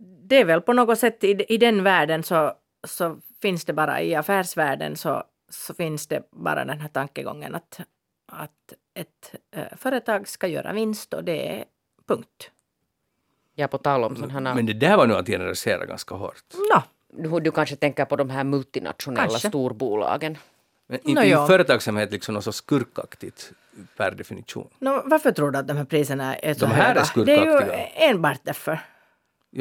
[0.00, 2.54] Det är väl på något sätt i, i den världen så,
[2.86, 7.80] så finns det bara i affärsvärlden så, så finns det bara den här tankegången att,
[8.26, 11.64] att ett eh, företag ska göra vinst och det är
[12.08, 12.50] punkt.
[13.54, 16.44] Ja, på tal om sådana Men det där var nog att generalisera ganska hårt.
[16.74, 19.48] Nå, Du, du kanske tänker på de här multinationella Kanske.
[19.48, 20.38] storbolagen.
[20.86, 21.46] Men inte är ja.
[21.46, 23.52] företagsamhet liksom något så skurkaktigt
[23.96, 24.68] per definition.
[24.78, 27.24] nå, varför tror du att de här priserna är så De här är höga?
[27.24, 28.80] det är ju enbart därför.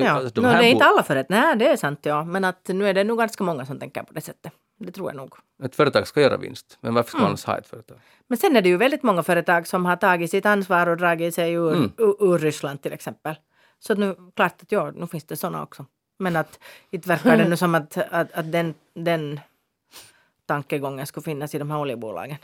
[0.06, 1.30] Ja, alltså, de här det är inte alla företag.
[1.30, 2.00] Nej, det är sant.
[2.02, 2.24] Ja.
[2.24, 4.54] Men att nu är det nog ganska många som tänker på det sättet.
[4.80, 5.36] Det tror jag nog.
[5.64, 7.24] Ett företag ska göra vinst, men varför ska Mm.
[7.24, 7.98] man annars ha ett företag?
[8.28, 11.36] Men sen är det ju väldigt många företag som har tagit sitt ansvar och dragit
[11.36, 11.92] sig ur, Mm.
[11.98, 13.36] ur, Ryssland till exempel.
[13.80, 15.86] Så nu, klart att ja, nu finns det sådana också.
[16.20, 16.60] Men att
[16.92, 19.40] inte verkar det nu som att, att, att den, den
[20.46, 22.38] tankegången skulle finnas i de här oljebolagen.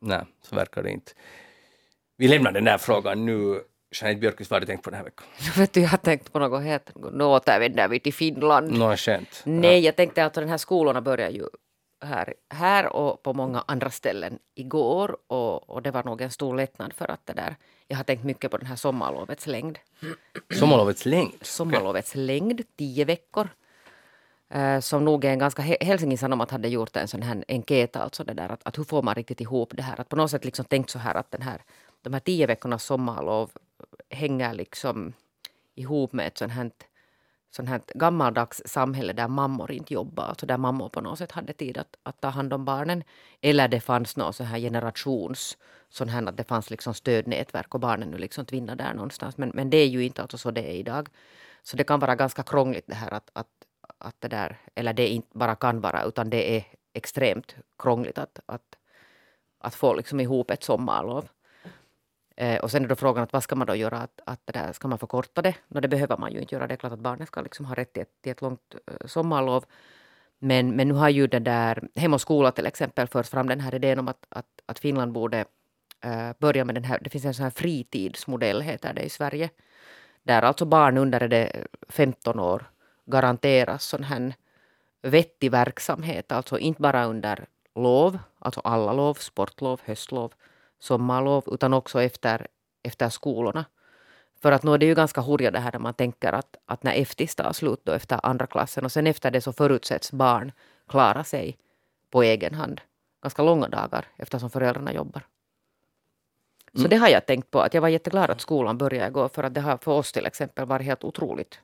[0.00, 1.12] Nej, så verkar det inte.
[2.16, 3.60] Vi lämnar den där frågan nu.
[3.94, 5.26] Jeanette Björkqvist, vad har du tänkt på den här veckan?
[5.56, 6.90] Vet du, jag har tänkt på något helt...
[7.12, 8.78] Nu återvänder vi till Finland.
[8.78, 9.42] Något skönt?
[9.44, 11.44] Nej, jag tänkte att de här skolorna börjar ju
[12.04, 15.16] här, här och på många andra ställen igår.
[15.26, 17.56] Och, och det var nog en stor lättnad för att det där...
[17.88, 19.78] Jag har tänkt mycket på den här sommarlovets längd.
[20.58, 21.32] Sommarlovets längd?
[21.40, 23.48] Sommarlovets längd, tio veckor.
[24.50, 25.62] Eh, som nog är en ganska...
[25.62, 28.84] He- Helsingin Sanomat hade gjort en sån här enkät, alltså det där att, att hur
[28.84, 30.00] får man riktigt ihop det här?
[30.00, 31.60] Att på något sätt liksom tänkt så här att den här,
[32.02, 33.50] de här tio veckornas sommarlov
[34.10, 35.12] hänger liksom
[35.74, 36.70] ihop med ett sånt här,
[37.50, 41.52] sånt här gammaldags samhälle där mammor inte jobbar, alltså där mammor på något sätt hade
[41.52, 43.04] tid att, att ta hand om barnen.
[43.40, 47.80] Eller det fanns någon sån här generations, sån här att det fanns liksom stödnätverk och
[47.80, 49.38] barnen nu liksom tvinnar där någonstans.
[49.38, 51.08] Men, men det är ju inte alltså så det är idag.
[51.62, 53.48] Så det kan vara ganska krångligt det här att, att,
[53.98, 58.40] att det där, eller det inte bara kan vara, utan det är extremt krångligt att,
[58.46, 58.76] att,
[59.58, 61.28] att få liksom ihop ett sommarlov.
[62.36, 63.98] Eh, och sen är då frågan att vad ska man då göra?
[63.98, 65.54] Att, att det där, ska man förkorta det?
[65.68, 66.66] No, det behöver man ju inte göra.
[66.66, 69.06] Det är klart att barnet ska liksom ha rätt till ett, till ett långt eh,
[69.06, 69.64] sommarlov.
[70.38, 73.60] Men, men nu har ju det där Hem och skola till exempel fört fram den
[73.60, 75.44] här idén om att, att, att Finland borde
[76.06, 79.50] uh, börja med den här, det finns en sån här fritidsmodell heter det i Sverige.
[80.22, 82.70] Där alltså barn under det 15 år
[83.06, 84.34] garanteras sån här
[85.02, 90.32] vettig verksamhet, alltså inte bara under lov, alltså alla lov, sportlov, höstlov,
[90.78, 92.46] sommarlov, utan också efter,
[92.82, 93.64] efter skolorna.
[94.42, 96.82] För att nu är det ju ganska hurja det här när man tänker att, att
[96.82, 100.52] när eftis tar slut då efter andra klassen och sen efter det så förutsätts barn
[100.88, 101.58] klara sig
[102.10, 102.80] på egen hand
[103.22, 105.22] ganska långa dagar eftersom föräldrarna jobbar.
[106.72, 106.90] Så mm.
[106.90, 109.54] det har jag tänkt på, att jag var jätteglad att skolan började gå för att
[109.54, 111.60] det har för oss till exempel varit helt otroligt.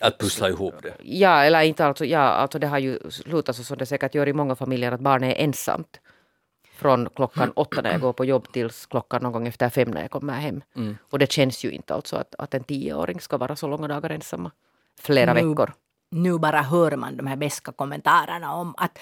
[0.00, 0.94] Att pussla ihop det?
[1.02, 4.28] Ja, eller inte alltså, ja, alltså det har ju slutat så som det säkert gör
[4.28, 6.00] i många familjer att barnet är ensamt
[6.82, 10.00] från klockan åtta när jag går på jobb tills klockan någon gång efter fem när
[10.00, 10.62] jag kommer hem.
[10.76, 10.96] Mm.
[11.10, 14.10] Och det känns ju inte alltså att, att en tioåring ska vara så långa dagar
[14.10, 14.50] ensamma.
[15.00, 15.72] Flera nu, veckor.
[16.10, 18.98] Nu bara hör man de här beska kommentarerna om att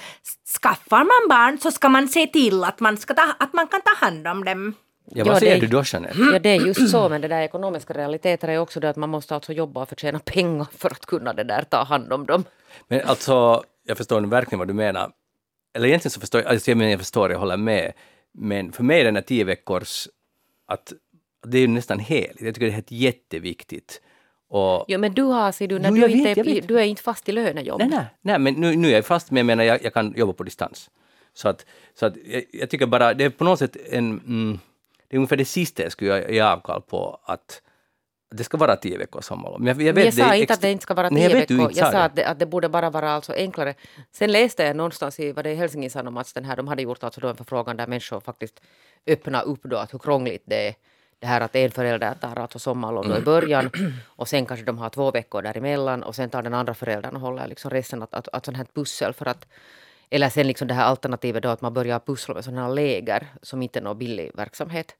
[0.62, 3.80] skaffar man barn så ska man se till att man, ska ta, att man kan
[3.80, 4.74] ta hand om dem.
[5.12, 6.18] Ja, vad ja, säger det, du då Jeanette?
[6.32, 9.10] Ja, det är just så, men det där ekonomiska realiteter är också det att man
[9.10, 12.44] måste alltså jobba och förtjäna pengar för att kunna det där ta hand om dem.
[12.88, 15.10] Men alltså, jag förstår verkligen vad du menar
[15.74, 17.92] eller egentligen så förstår jag, alltså jag, menar, jag förstår, jag håller med,
[18.32, 20.08] men för mig är den här tio veckors,
[20.66, 20.92] att
[21.46, 22.40] det är ju nästan heligt.
[22.40, 24.00] Jag tycker det är helt jätteviktigt.
[24.48, 27.02] Och, jo, men du har, ser du, när du, inte vet, är, du är inte
[27.02, 27.78] fast i lönejobb.
[27.78, 30.14] Nej, nej, nej men nu, nu är jag fast, men jag menar jag, jag kan
[30.16, 30.90] jobba på distans.
[31.34, 34.58] Så att, så att jag, jag tycker bara, det är på något sätt en, mm,
[35.08, 37.62] det är ungefär det sista jag skulle göra avkall på, att
[38.30, 39.60] det ska vara tio veckors sommarlov.
[39.60, 41.36] Men jag, jag, vet, jag sa inte att det inte ska vara tio Nej, jag
[41.40, 41.72] veckor.
[41.74, 43.74] Jag sa att det, att det borde bara vara alltså enklare.
[44.12, 47.04] Sen läste jag någonstans i vad det är Helsingin Sanomats, den här, de hade gjort
[47.04, 48.60] alltså då en förfrågan där människor faktiskt
[49.06, 50.74] öppnar upp då att hur krångligt det är
[51.18, 53.70] det här att en förälder tar alltså sommarlov då i början
[54.06, 57.20] och sen kanske de har två veckor däremellan och sen tar den andra föräldern och
[57.20, 59.46] håller liksom resten att, att, att sånt här pussel för att
[60.10, 63.26] eller sen liksom det här alternativet då att man börjar pussla med sådana här läger
[63.42, 64.96] som inte är någon billig verksamhet.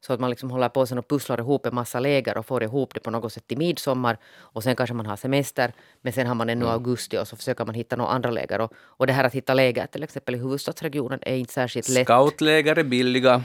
[0.00, 2.94] Så att man liksom håller på och pusslar ihop en massa läger och får ihop
[2.94, 4.18] det på något sätt till midsommar.
[4.38, 5.72] Och sen kanske man har semester.
[6.02, 6.74] Men sen har man ännu mm.
[6.74, 8.60] augusti och så försöker man hitta några andra läger.
[8.60, 12.06] Och, och det här att hitta läger till exempel i huvudstadsregionen är inte särskilt lätt.
[12.06, 13.42] Scoutläger är billiga.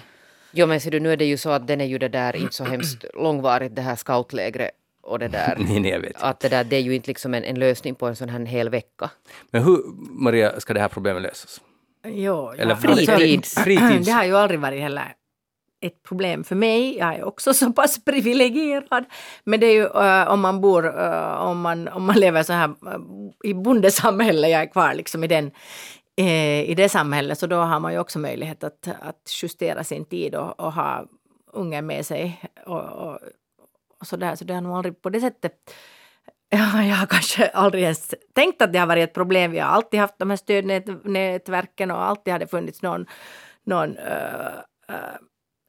[0.52, 2.36] Jo men ser du, nu är det ju så att den är ju det där
[2.36, 5.56] inte så hemskt långvarigt det här scoutlägret och det där.
[5.60, 6.22] nej, nej, jag vet.
[6.22, 8.40] Att det där det är ju inte liksom en, en lösning på en sån här
[8.46, 9.10] hel vecka.
[9.52, 9.84] Men hur,
[10.24, 11.62] Maria, ska det här problemet lösas?
[12.06, 12.56] Jo, ja.
[12.58, 13.54] Eller fritids.
[13.64, 14.06] fritids.
[14.06, 15.16] Det har ju aldrig varit heller
[15.84, 16.98] ett problem för mig.
[16.98, 19.06] Jag är också så pass privilegierad.
[19.44, 22.54] Men det är ju uh, om man bor, uh, om, man, om man lever så
[22.54, 23.00] här uh,
[23.44, 25.52] i bondesamhälle, jag är kvar liksom i den
[26.16, 30.36] i det samhället, så då har man ju också möjlighet att, att justera sin tid
[30.36, 31.06] och, och ha
[31.54, 32.42] ungen med sig.
[32.66, 33.20] Och, och,
[34.00, 34.36] och så, där.
[34.36, 35.54] så det har nog aldrig på det sättet
[36.50, 39.52] Ja, jag har kanske aldrig ens tänkt att det har varit ett problem.
[39.52, 43.06] Vi har alltid haft de här stödnätverken och alltid har det funnits någon,
[43.66, 44.54] någon uh,
[44.90, 45.18] uh,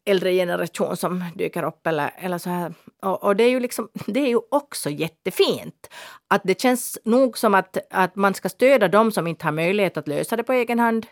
[0.04, 2.74] äldre generation som dyker upp eller, eller så här.
[3.02, 5.90] Och, och, det är ju liksom, det är ju också jättefint.
[6.28, 9.96] Att det känns nog som att, att man ska stödja dem som inte har möjlighet
[9.96, 11.06] att lösa det på egen hand.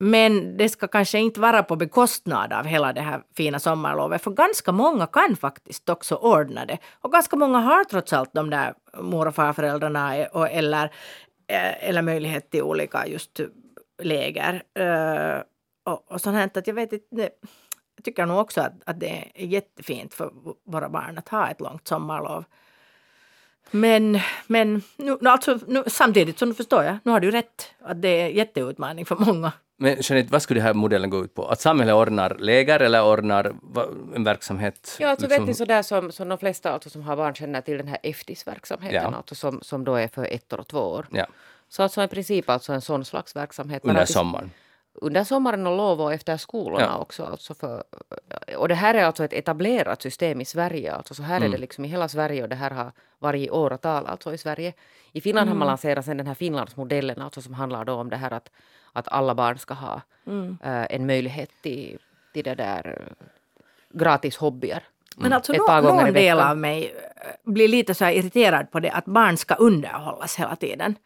[0.00, 4.30] Men det ska kanske inte vara på bekostnad av hela det här fina sommarlovet, för
[4.30, 6.78] ganska många kan faktiskt också ordna det.
[7.00, 10.84] Och ganska många har trots allt de där mor och farföräldrarna e- eller,
[11.48, 13.40] e- eller möjlighet till olika just
[14.02, 14.62] läger.
[14.78, 15.42] Uh,
[15.84, 17.30] och, och sånt här, att jag vet inte,
[18.04, 20.30] tycker nog också att, att det är jättefint för
[20.64, 22.44] våra barn att ha ett långt sommarlov.
[23.70, 28.08] Men, men nu, alltså, nu, samtidigt så förstår jag, nu har du rätt, att det
[28.08, 29.52] är jätteutmaning för många.
[29.76, 31.46] Men Jeanette, vad skulle den här modellen gå ut på?
[31.48, 33.54] Att samhället ordnar läger eller ordnar
[34.14, 34.96] en verksamhet?
[35.00, 35.44] Ja, alltså liksom...
[35.44, 37.98] vet ni sådär som, som de flesta alltså, som har barn känner till den här
[38.02, 39.16] EFTIS-verksamheten, ja.
[39.16, 41.06] alltså, som, som då är för ett år och två år.
[41.10, 41.26] Ja.
[41.68, 43.84] Så alltså i princip alltså en sån slags verksamhet.
[43.84, 44.50] Under sommaren?
[45.02, 46.98] Under sommaren och lov och efter skolorna ja.
[46.98, 47.24] också.
[47.24, 47.84] Alltså för,
[48.56, 50.94] och det här är alltså ett etablerat system i Sverige.
[50.94, 51.48] Alltså så här mm.
[51.48, 54.38] är det liksom i hela Sverige och det här har varit i åratal alltså i
[54.38, 54.72] Sverige.
[55.12, 55.52] I Finland mm.
[55.52, 55.72] har man mm.
[55.72, 58.50] lanserat sen den här Finlandsmodellen alltså som handlar då om det här att,
[58.92, 60.48] att alla barn ska ha mm.
[60.48, 61.98] uh, en möjlighet till,
[62.32, 63.26] till det där uh,
[63.92, 64.82] gratis hobbyer.
[65.16, 69.04] Men alltså no, någon del av mig eh, blir lite så irriterad på det att
[69.04, 70.96] barn ska underhållas hela tiden.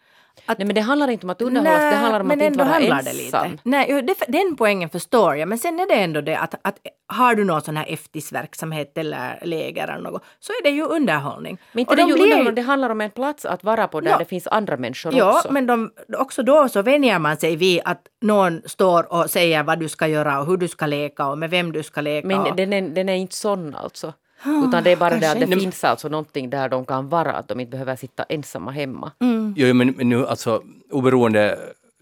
[0.46, 2.76] Att Nej men det handlar inte om att underhållas, det handlar om att inte vara
[2.78, 3.04] ensam.
[3.04, 3.50] det lite.
[3.62, 6.78] Nej, det, den poängen förstår jag, men sen är det ändå det att, att
[7.08, 11.58] har du någon sån här eftisverksamhet eller läger eller något, så är det ju underhållning.
[11.72, 13.64] Men inte Och det, är de ju blir underhållande, det handlar om en plats att
[13.64, 14.18] vara på där Ja.
[14.18, 15.52] det finns andra människor Ja, också.
[15.52, 19.78] men de, också då så vänjer man sig vid att någon står och säger vad
[19.78, 22.28] du ska göra och hur du ska leka och med vem du ska leka.
[22.28, 24.12] Men och, den är, den är inte sån alltså.
[24.44, 27.32] Utan det är bara det kanske att det finns alltså någonting där de kan vara,
[27.32, 29.12] att de inte behöver sitta ensamma hemma.
[29.20, 29.54] Mm.
[29.56, 31.58] Jo, men, men nu alltså oberoende,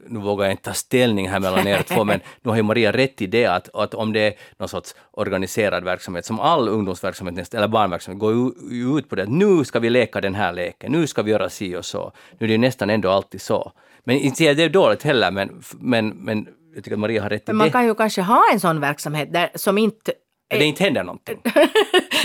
[0.08, 2.92] nu vågar jag inte ta ställning här mellan er två, men nu har ju Maria
[2.92, 7.34] rätt i det att, att om det är någon sorts organiserad verksamhet, som all ungdomsverksamhet
[7.34, 10.34] nästan, eller barnverksamhet, går ju ju ut på det att nu ska vi leka den
[10.34, 12.12] här leken, nu ska vi göra si och så.
[12.38, 13.72] Nu är det ju nästan ändå alltid så.
[14.04, 17.30] Men inte jag det är dåligt heller, men, men, men jag tycker att Maria har
[17.30, 17.72] rätt i men man det.
[17.72, 21.40] kan ju kanske ha en sån verksamhet där, som inte Men det inte händer någonting.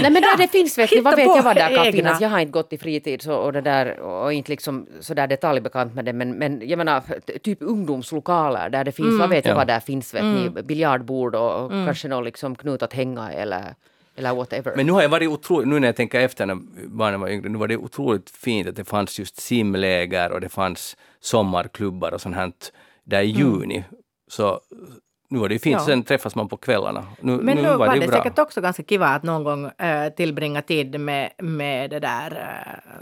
[0.02, 1.92] Nej men där det finns vet ni, vad vet jag vad där kan egna.
[1.92, 2.22] finnas.
[2.22, 5.94] Jag har inte gått i fritids och, och det där och inte liksom sådär detaljbekant
[5.96, 7.04] med det men, men jag menar
[7.44, 9.20] typ ungdomslokaler där det finns, Mm.
[9.20, 9.58] vad vet jag Ja.
[9.58, 13.76] vad där finns vet ni, biljardbord och, och kanske någon liksom knut att hänga eller,
[14.16, 14.74] eller whatever.
[14.76, 16.58] Men nu har jag varit otroligt, nu när jag tänker efter när
[16.88, 20.50] barnen var yngre, nu var det otroligt fint att det fanns just simläger och det
[20.50, 22.52] fanns sommarklubbar och sånt här
[23.04, 23.84] där i juni.
[24.32, 24.60] Så
[25.30, 25.80] nu var det ju fint.
[25.80, 25.86] Ja.
[25.86, 27.06] sen träffas man på kvällarna.
[27.22, 28.18] Nu, Men nu var det, bra.
[28.18, 32.32] säkert också ganska kiva att någon gång äh, tillbringa tid med, med det där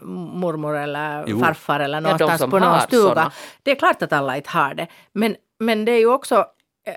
[0.02, 1.40] äh, mormor eller Jo.
[1.40, 3.10] farfar eller någonstans som på någon stuga.
[3.10, 3.32] såna.
[3.64, 4.88] Det är klart att alla inte har det.
[5.14, 6.46] Men, men det är ju också...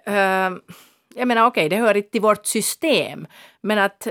[0.06, 0.14] äh,
[1.14, 3.26] jag menar okej, det hör inte till vårt system.
[3.60, 4.06] Men att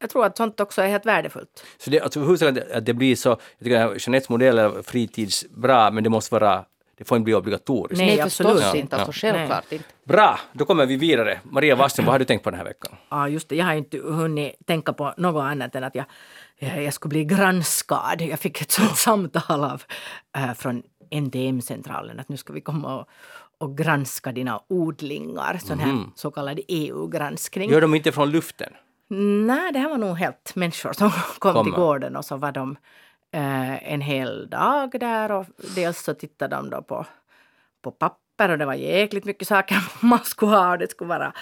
[0.00, 1.64] jag tror att sånt också är helt värdefullt.
[1.78, 4.58] Så det, alltså, hur ska det, att det blir så, jag tycker att Jeanettes modell
[4.58, 6.64] är fritids bra, men det måste vara,
[6.98, 7.98] det får inte bli obligatoriskt.
[7.98, 8.74] Nej, Nej förstås absolut.
[8.74, 9.32] inte, alltså Ja.
[9.32, 9.84] självklart inte.
[10.06, 11.40] Bra, då kommer vi vidare.
[11.42, 12.96] Maria Wassten, vad har du tänkt på den här veckan?
[13.08, 13.56] Ja, just det.
[13.56, 16.04] Jag har inte hunnit tänka på något annat än att jag,
[16.58, 18.22] jag, jag skulle bli granskad.
[18.22, 19.82] Jag fick ett sånt samtal av,
[20.36, 23.08] äh, från NTM-centralen att nu ska vi komma och,
[23.58, 25.58] och granska dina odlingar.
[25.58, 27.70] Sån här så kallad EU-granskning.
[27.70, 28.72] Gör de inte från luften?
[29.46, 31.76] Nej, det här var nog helt människor som kom till Kommer.
[31.76, 32.76] gården och så var de
[33.32, 37.06] eh, en hel dag där och dels så tittade de då på,
[37.82, 41.32] på papper och det var jäkligt mycket saker man skulle ha och det skulle vara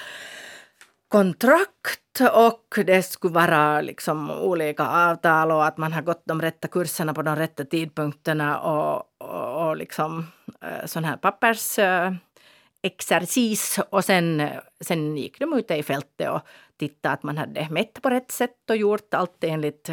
[1.08, 6.68] kontrakt och det skulle vara liksom olika avtal och att man har gått de rätta
[6.68, 10.26] kurserna på de rätta tidpunkterna och, och, och liksom
[10.62, 12.12] eh, sån här pappers eh,
[12.82, 13.78] exercis.
[13.90, 16.40] Och sen, eh, sen gick de ute i fältet och
[16.78, 19.90] tittade att man hade mätt på rätt sätt och gjort allt enligt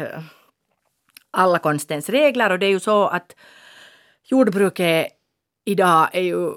[1.30, 2.50] alla konstens regler.
[2.50, 3.36] Och det är ju så att
[4.24, 5.06] jordbruket
[5.64, 6.54] idag är ju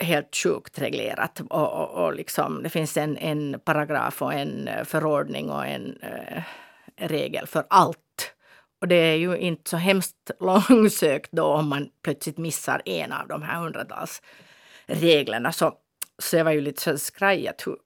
[0.00, 4.84] helt sjukt reglerat och, och, och liksom, det finns en, en paragraf och en eh,
[4.84, 6.42] förordning och en eh,
[6.96, 8.34] regel för allt.
[8.80, 13.28] Och det är ju inte så hemskt långsökt då om man plötsligt missar en av
[13.28, 14.22] de här hundratals
[14.86, 15.52] reglerna.
[15.52, 15.72] Så,
[16.18, 17.66] så jag var ju lite så skrajat.
[17.66, 17.76] hur-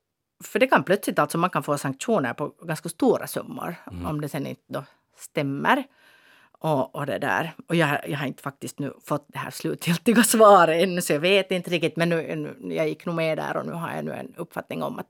[0.43, 4.29] För det kan plötsligt alltså, man kan få sanktioner på ganska stora summor om det
[4.29, 4.83] sen inte då
[5.17, 5.83] stämmer.
[6.59, 7.53] Och, och det där.
[7.67, 11.19] Och jag, jag har inte faktiskt nu fått det här slutgiltiga svaret ännu så jag
[11.19, 11.95] vet inte riktigt.
[11.95, 14.83] Men nu, nu, jag gick nog med där och nu har jag nu en uppfattning
[14.83, 15.09] om att,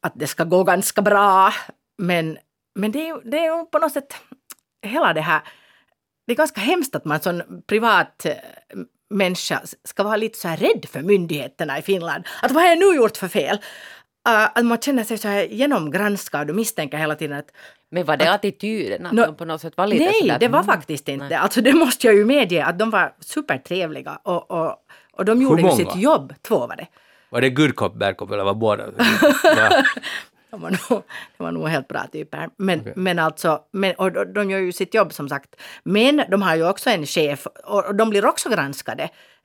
[0.00, 1.52] att det ska gå ganska bra.
[1.98, 2.38] Men,
[2.74, 4.14] men det är ju det är ju på något sätt
[4.86, 5.42] hela det här.
[6.26, 8.34] Det är ganska hemskt att man som privat eh,
[9.10, 12.24] människa ska vara lite så här rädd för myndigheterna i Finland.
[12.42, 13.58] Att vad har jag nu gjort för fel?
[14.28, 17.50] Uh, att man känner sig så här genomgranskad och misstänker hela tiden att
[17.90, 19.06] Men var det attityden?
[19.06, 21.38] Att Nå, de på något sätt var lite Nej, sådär, det var mm, faktiskt inte.
[21.38, 24.76] Alltså det måste jag ju medge att de var supertrevliga och, och,
[25.12, 26.34] och de gjorde ju sitt jobb.
[26.42, 26.86] Två var det.
[27.30, 28.84] Var det good cop, bad cop eller var båda?
[29.56, 29.82] Ja.
[30.54, 31.02] De var nog,
[31.36, 32.48] de var nog helt bra typer.
[32.58, 35.56] Men, men alltså, men, och de, de gör ju sitt jobb som sagt.
[35.84, 39.02] Men de har ju också en chef och, de blir också granskade.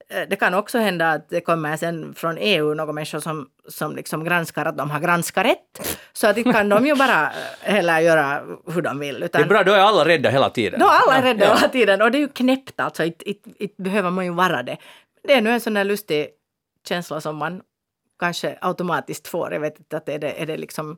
[0.09, 3.95] Eh, Det kan också hända att det kommer sen från EU några människor som, som
[3.95, 5.97] liksom granskar att de har granskat rätt.
[6.13, 8.41] Så att inte kan de ju bara eh, heller göra
[8.73, 9.19] hur de vill.
[9.19, 10.79] Det Utan är bra, då är alla rädda hela tiden.
[10.79, 11.55] Då är alla rädda Ja.
[11.55, 13.03] hela tiden och det är ju knäppt alltså.
[13.03, 14.77] Inte behöver man ju vara det.
[15.23, 16.27] Det är nu en sån där lustig
[16.87, 17.61] känsla som man
[18.19, 19.53] kanske automatiskt får.
[19.53, 20.97] Jag vet inte att är det, är det liksom...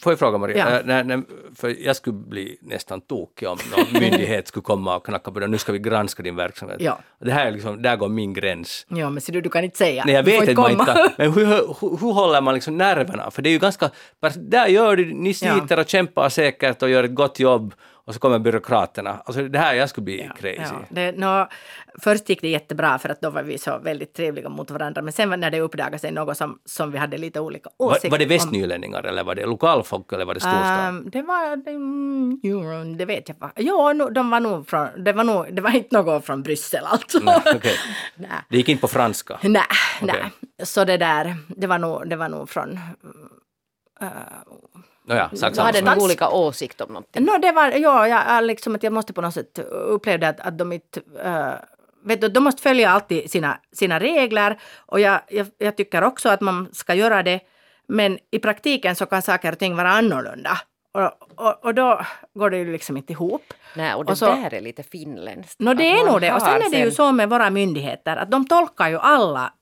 [0.00, 0.78] Får jag fråga Maria, Ja.
[0.78, 1.22] Äh, när, när,
[1.54, 5.50] för jag skulle bli nästan tokig om någon myndighet skulle komma och knacka på dörren,
[5.50, 6.76] nu ska vi granska din verksamhet.
[6.80, 6.98] Ja.
[7.18, 8.86] Det här är liksom, där går min gräns.
[8.88, 10.04] Ja, men ser du, du kan inte säga.
[10.04, 13.30] Nej, jag vet att man inte men hur, hur, hur håller man liksom nerverna?
[13.30, 13.90] För det är ju ganska,
[14.36, 17.74] där gör du, ni sliter och kämpar säkert och gör ett gott jobb
[18.04, 19.22] och så kommer byråkraterna.
[19.24, 20.60] Alltså det här, jag skulle bli crazy.
[20.62, 21.46] Ja, det, no,
[22.02, 25.02] först gick det jättebra för att då var vi så väldigt trevliga mot varandra.
[25.02, 28.18] Men sen när det uppdagade sig något som, som vi hade lite olika åsikter var
[28.18, 30.88] det om- västnylänningar eller var det lokalfolk eller var det storstad?
[30.88, 32.62] Ehm, det var, det, mm, jo,
[32.98, 33.52] det vet jag va.
[33.56, 36.84] Ja, no, de var nog från, det var nog, det var inte något från Bryssel
[36.84, 37.18] alltså.
[37.22, 37.40] Nej,
[38.16, 38.28] nej.
[38.48, 39.38] Det gick inte på franska?
[39.42, 39.62] Nej,
[40.02, 40.14] Okej.
[40.22, 40.66] nej.
[40.66, 42.78] Så det där, det var nog, det var nog från...
[45.04, 45.94] Nåja, sak Så hade samma.
[45.94, 47.24] nog olika åsikter om någonting.
[47.24, 50.58] No, det var, ja, jag, liksom att jag måste på något sätt upplevde att, att
[50.58, 51.00] de inte...
[51.24, 51.52] eh,
[52.04, 56.28] vet du, de måste följa alltid sina, sina regler och jag, jag, jag tycker också
[56.28, 57.40] att man ska göra det.
[57.86, 60.58] Men i praktiken så kan saker och ting vara annorlunda.
[60.92, 61.12] Och,
[61.46, 62.00] och, och då
[62.34, 63.44] går det ju liksom inte ihop.
[63.76, 65.60] Nej, och det Och så- där är lite finländskt.
[65.60, 66.32] No, det är nog det.
[66.32, 69.52] Och sen är det ju så med våra myndigheter att de tolkar ju alla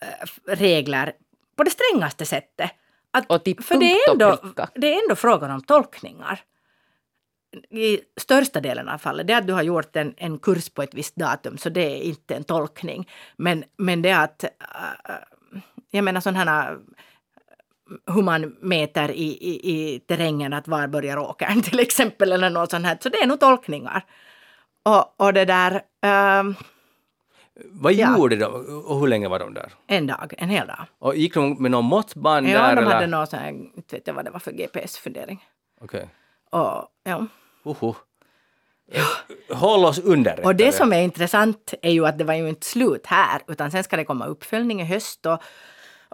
[0.00, 1.12] eh, regler
[1.56, 2.70] på det strängaste sättet.
[3.10, 3.26] Att,
[3.64, 4.38] för det är, ändå,
[4.74, 6.40] det är ändå frågan om tolkningar.
[7.70, 10.82] I största delen av fallet, det är att du har gjort en, en kurs på
[10.82, 13.08] ett visst datum, så det är inte en tolkning.
[13.36, 14.50] Men, men det är att, äh,
[15.90, 16.78] jag menar sådana här
[18.06, 22.70] hur man mäter i, i, i terrängen, att var börjar åkern till exempel, eller något
[22.70, 22.98] sånt här.
[23.00, 24.04] Så det är nog tolkningar.
[24.82, 26.54] Och, och det där, ehm,
[27.64, 28.16] Vad Ja.
[28.18, 29.72] gjorde de och hur länge var de där?
[29.86, 30.86] en dag, en hel dag.
[30.98, 32.76] Och gick de med någon måttband Ja, där?
[32.76, 32.94] de eller?
[32.94, 35.44] hade någon sån här, inte vet jag vad det var för GPS-fundering.
[35.80, 36.08] Okej.
[36.50, 37.26] Och, ja.
[37.64, 37.92] Uhu.
[39.50, 40.48] Håll oss underrättade.
[40.48, 43.70] och det som är intressant är ju att det var ju inte slut här, utan
[43.70, 45.38] sen ska det komma uppföljning i höst och,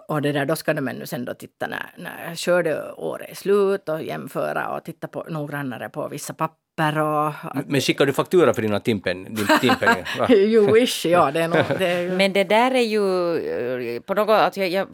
[0.07, 3.89] och det där, då ska de ännu sen då titta när, när skördeåret är slut
[3.89, 7.33] och jämföra och titta på, noggrannare på vissa papper och...
[7.67, 9.23] Men skickar du faktura för dina timpen?
[9.23, 10.03] Din timpenning?
[10.19, 10.29] Va?
[10.33, 11.63] you wish, ja det är nog...
[11.79, 13.37] Det är ju, Men det där är ju
[13.95, 14.87] eh, på något, att jag, jag,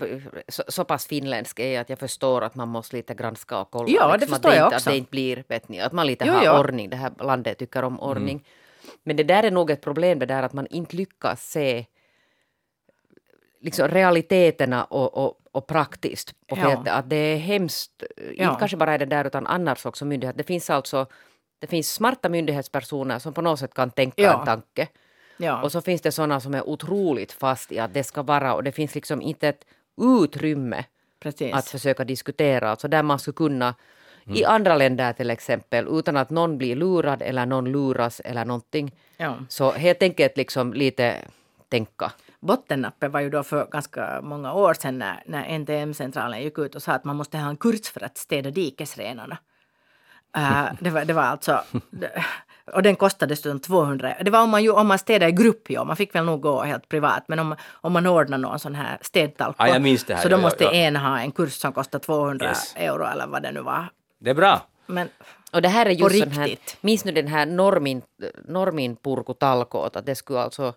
[0.48, 3.72] så, så pass finländsk är jag att jag förstår att man måste lite granska och
[3.72, 3.90] kolla.
[3.90, 4.90] Ja, det liksom, förstår att jag inte, också.
[4.90, 6.52] Att det inte blir, vet ni, att man lite Jo, har jo.
[6.52, 6.90] ordning.
[6.90, 8.46] Det här landet tycker om ordning.
[9.04, 11.86] Men det där är nog ett problem, det där att man inte lyckas se
[13.62, 16.84] liksom realiteterna och, och, och praktiskt på Ja.
[16.86, 18.44] Att det är hemskt, Ja.
[18.44, 20.38] inte kanske bara är det där utan annars också myndighet.
[20.38, 21.08] Det finns alltså
[21.62, 24.40] det finns smarta myndighetspersoner som på något sätt kan tänka Ja.
[24.40, 24.88] en tanke.
[25.38, 25.62] ja.
[25.62, 28.64] Och så finns det sådana som är otroligt fast i att det ska vara och
[28.64, 29.66] det finns liksom inte ett
[30.02, 30.84] utrymme
[31.20, 31.54] Precis.
[31.54, 32.70] att försöka diskutera.
[32.72, 33.76] Alltså där man skulle kunna
[34.26, 38.92] i andra länder till exempel utan att någon blir lurad eller någon luras eller någonting.
[39.18, 39.36] ja.
[39.50, 41.18] Så helt enkelt liksom lite
[41.70, 42.12] tänka.
[42.40, 46.84] Bottennappet var ju då för ganska många år sedan när, när NTM-centralen gick ut och
[46.84, 49.38] sa att man måste ha en kurs för att städa dikesrenarna.
[50.38, 51.64] Uh, det, var, det var alltså...
[52.74, 54.14] Och den kostade dessutom 200.
[54.22, 55.84] Det var om man, om man städade i grupp, ja.
[55.84, 57.24] Man fick väl nog gå helt privat.
[57.28, 59.56] Men om, om man ordnar någon sån här städtalko.
[59.64, 60.72] Ja, jag minns det här, Så då ja, måste ja.
[60.72, 62.74] en ha en kurs som kostar 200 Yes.
[62.76, 63.86] euro eller vad det nu var.
[64.20, 64.62] Det är bra.
[64.86, 65.10] Men
[65.52, 66.78] Och det här är just sån här, riktigt.
[66.82, 68.02] minns nu den här normin,
[68.48, 70.74] normin purkutalkoot, att det skulle alltså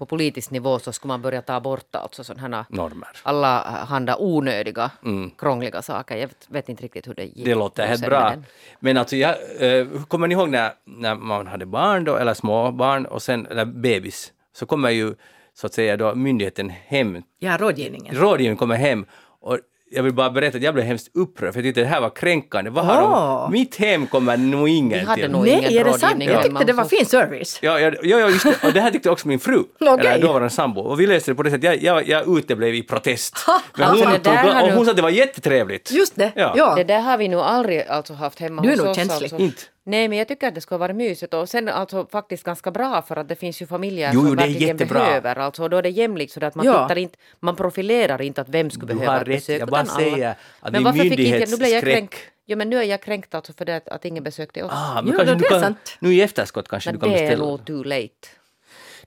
[0.00, 3.08] på politisk nivå så skulle man börja ta bort alltså sådana här Normer.
[3.22, 4.90] alla handa onödiga,
[5.38, 6.16] krångliga saker.
[6.16, 7.36] Jag vet, vet inte riktigt hur det gick.
[7.36, 7.48] Mm.
[7.48, 8.34] Det låter helt bra.
[8.80, 12.72] Men alltså, jag, eh, kommer ni ihåg när, när man hade barn då, eller små
[12.72, 15.14] barn och sen, eller bebis, så kommer ju
[15.54, 18.14] så att säga då myndigheten hem, ja, rådgivningen.
[18.16, 19.06] rådgivningen kommer hem
[19.40, 19.58] och
[19.92, 22.10] jag vill bara berätta att jag blev hemskt upprörd för jag tyckte det här var
[22.10, 22.70] kränkande.
[22.70, 23.42] Vad har Åh.
[23.42, 23.52] de?
[23.52, 25.30] Mitt hem kommer nog ingen Vi hade till.
[25.30, 26.24] nog Nej, ingen är det sant?
[26.24, 27.58] Jag tyckte det var fin service.
[27.62, 28.64] Ja, ja, ja, ja just det.
[28.66, 30.06] Och det här tyckte också min fru, Okej.
[30.06, 30.80] eller dåvarande sambo.
[30.80, 33.36] Och vi löste det på det sättet, jag, jag, jag uteblev i protest.
[33.76, 35.90] Men Alltså, hon, det där tog, och du- hon sa att det var jättetrevligt.
[35.92, 36.32] Just det.
[36.34, 36.54] Ja.
[36.56, 36.74] Ja.
[36.76, 38.96] Det där har vi nog aldrig alltså haft hemma Du är hos nog oss.
[38.96, 39.24] känslig.
[39.24, 39.36] Alltså.
[39.36, 39.62] Inte.
[39.90, 43.02] Nej, men jag tycker att det ska vara mysigt och sen alltså faktiskt ganska bra
[43.02, 44.98] för att det finns ju familjer Jo, jo, som det är verkligen jättebra.
[44.98, 45.36] behöver.
[45.38, 46.82] Alltså, och då är det jämlikt så att man Ja.
[46.84, 49.36] tittar inte, man profilerar inte att vem skulle Du behöva har ett rätt.
[49.36, 52.14] besök Jag bara säger att men varför fick inte jag, nu blev jag kränkt.
[52.46, 54.72] Ja, men nu är jag kränkt alltså för det att, att ingen besökte oss.
[54.74, 55.96] Ah, men Jo, kanske det du är kan, sant.
[56.00, 57.44] nu i efterskott kanske men du kan det är beställa.
[57.44, 58.28] nog too late.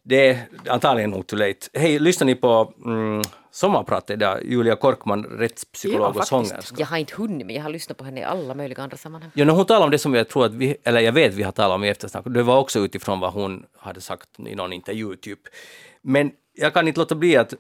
[0.04, 1.68] Det är antagligen nog too late.
[1.74, 4.44] Hej, lyssnar ni på mm, Sommarprat idag?
[4.46, 6.76] Julia Korkman, rättspsykolog Ja, och sångerska.
[6.78, 9.32] Jag har inte hunnit men jag har lyssnat på henne i alla möjliga andra sammanhang.
[9.34, 11.44] Ja, när hon talar om det som jag tror att vi, eller jag vet vi
[11.44, 14.74] har talat om i eftersnack, det var också utifrån vad hon hade sagt i någon
[14.74, 15.40] intervju typ.
[16.02, 17.54] Men jag kan inte låta bli att,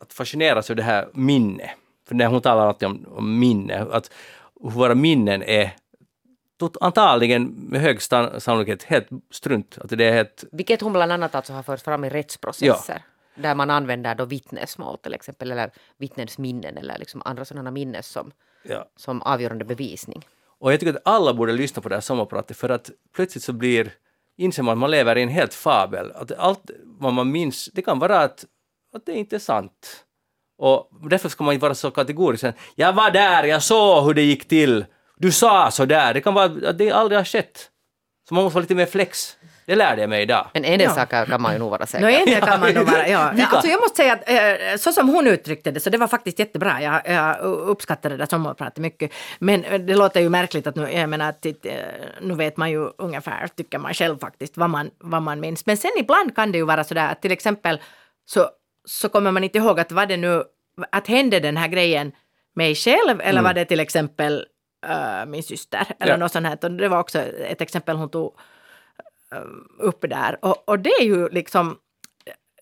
[0.00, 1.70] att fascineras av det här minne.
[2.08, 4.10] För när hon talar alltid om, om minne, att
[4.60, 5.70] våra minnen är
[6.80, 9.78] antagligen med hög sannolikhet helt strunt.
[9.78, 13.02] Att det är helt, Vilket hon bland annat alltså har fört fram i rättsprocesser.
[13.34, 18.02] Där man använder då vittnesmål till exempel, eller vittnens minnen eller liksom andra sådana minnen
[18.02, 18.32] som,
[18.62, 18.88] ja.
[18.96, 20.26] som avgörande bevisning.
[20.58, 23.52] Och jag tycker att alla borde lyssna på det här sommarpratet för att plötsligt så
[23.52, 23.90] blir,
[24.36, 26.12] inser man att man lever i en helt fabel.
[26.14, 28.44] Att allt vad man minns, det kan vara att,
[28.94, 30.04] att det inte är sant.
[30.58, 32.44] Och därför ska man inte vara så kategorisk.
[32.74, 34.84] Jag var där, jag såg hur det gick till.
[35.18, 36.14] Du sa så där.
[36.14, 37.70] Det kan vara att det aldrig har skett.
[38.28, 39.36] Så man måste vara lite mer flex.
[39.66, 40.46] Det lärde jag mig idag.
[40.54, 40.94] Men en del Ja.
[40.94, 43.32] saker kan man ju nog vara säker Nå, en del kan man nog vara, ja.
[43.50, 46.38] Alltså jag måste säga att eh, så som hon uttryckte det så det var faktiskt
[46.38, 46.82] jättebra.
[46.82, 49.12] Jag, jag uppskattade det där sommarpratet mycket.
[49.38, 51.52] Men eh, det låter ju märkligt att nu, jag menar, att, eh,
[52.20, 55.66] nu vet man ju ungefär, tycker man själv faktiskt, vad man, vad man minns.
[55.66, 57.80] Men sen ibland kan det ju vara sådär att till exempel
[58.24, 58.48] så,
[58.84, 60.42] så kommer man inte ihåg att vad det nu,
[60.92, 62.12] att hände den här grejen
[62.56, 64.44] mig själv eller var det till exempel
[64.86, 66.16] eh, min syster eller Ja.
[66.16, 66.68] något sånt här.
[66.68, 68.36] Det var också ett exempel hon tog
[69.78, 70.38] uppe där.
[70.44, 71.78] Och, och det är ju liksom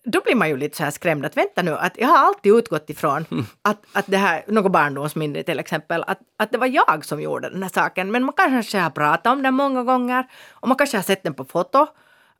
[0.03, 2.53] då blir man ju lite så här skrämd att vänta nu, att jag har alltid
[2.55, 3.25] utgått ifrån
[3.61, 7.49] att, att det här, något barndomsminne till exempel, att, att det var jag som gjorde
[7.49, 8.11] den här saken.
[8.11, 11.33] Men man kanske har pratat om den många gånger och man kanske har sett den
[11.33, 11.87] på foto.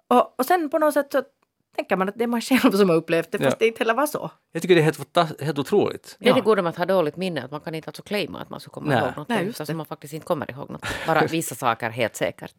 [0.08, 1.24] Och, och sen på något sätt så
[1.78, 3.56] tänker man att det är man själv som har upplevt det, fast Ja.
[3.60, 4.32] det inte heller var så.
[4.52, 6.16] Jag tycker det är helt, helt otroligt.
[6.20, 8.40] Det är det goda med att ha dåligt minne, att man kan inte alltså claima
[8.40, 9.04] att man ska komma Nej.
[9.04, 9.74] ihåg något, Nej, just det.
[9.74, 10.86] man faktiskt inte kommer ihåg något.
[11.08, 12.54] Bara vissa saker helt säkert.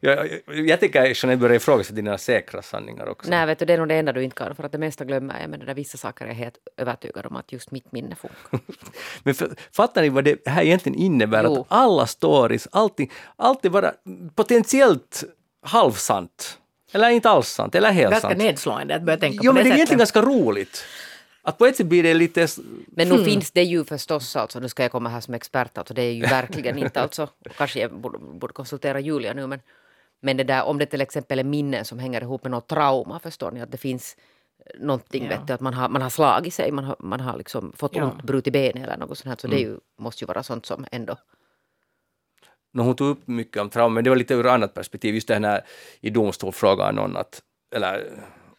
[0.00, 0.28] Jag, jag,
[0.68, 3.30] jag tänker att Jeanette börjar ifrågasätta dina säkra sanningar också.
[3.30, 5.04] Nej, vet du, det är nog det enda du inte kan, för att det mesta
[5.04, 7.92] glömmer jag, men det där vissa saker är jag helt övertygad om att just mitt
[7.92, 8.60] minne funkar.
[9.22, 11.44] Men för, fattar ni vad det här egentligen innebär?
[11.44, 11.60] Jo.
[11.60, 13.92] Att alla stories, allting, allt är bara
[14.34, 15.24] potentiellt
[15.62, 16.56] halvsant.
[16.92, 18.38] Eller inte alls sant, eller helt Ganska sant.
[18.38, 20.84] nedslående att börja tänka Jo, på men det är det egentligen ganska roligt.
[21.42, 22.48] Att på ett sätt blir det lite...
[22.86, 25.94] Men nu finns det ju förstås, alltså, nu ska jag komma här som expert, alltså,
[25.94, 29.60] det är ju verkligen inte alltså, kanske jag borde, borde konsultera Julia nu, men,
[30.22, 33.18] men det där om det till exempel är minnen som hänger ihop med något trauma,
[33.20, 34.16] förstår ni, att det finns
[34.78, 35.28] någonting, Ja.
[35.28, 37.96] vet du, att man har, man har slagit sig, man har, man har liksom fått
[37.96, 38.04] Ja.
[38.04, 40.66] ont, brutit benet eller något sånt här, så det är ju, måste ju vara sånt
[40.66, 41.16] som ändå
[42.72, 45.14] No, hon tog upp mycket om trauma, men det var lite ur annat perspektiv.
[45.14, 45.60] Just det här när
[46.00, 47.40] i domstol frågar någon att,
[47.76, 48.04] eller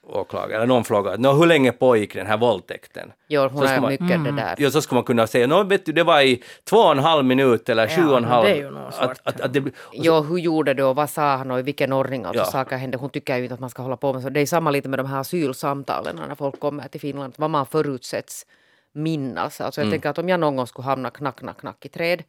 [0.07, 3.12] åklagare, eller någon frågar "Nå, hur länge pågick den här våldtäkten?
[3.30, 4.55] Så hon ska är man- mycket det där.
[4.57, 6.99] Ja, så ska man kunna säga, Nå, vet du, det var i två och en
[6.99, 8.45] halv minut eller Ja, sju och en halv.
[8.45, 11.51] det är ju att, att, att det, Jo, hur gjorde du och vad sa han
[11.51, 12.51] och i vilken ordning alltså Ja.
[12.51, 12.97] saker hände.
[12.97, 14.30] Hon tycker ju inte att man ska hålla på med så.
[14.30, 17.66] Det är samma lite med de här asylsamtalen när folk kommer till Finland, vad man
[17.66, 18.45] förutsätts
[18.93, 19.62] minnas.
[19.62, 19.91] Alltså jag Mm.
[19.93, 22.26] tänker att om jag någon gång skulle hamna knack, knack, knack i träd, eh,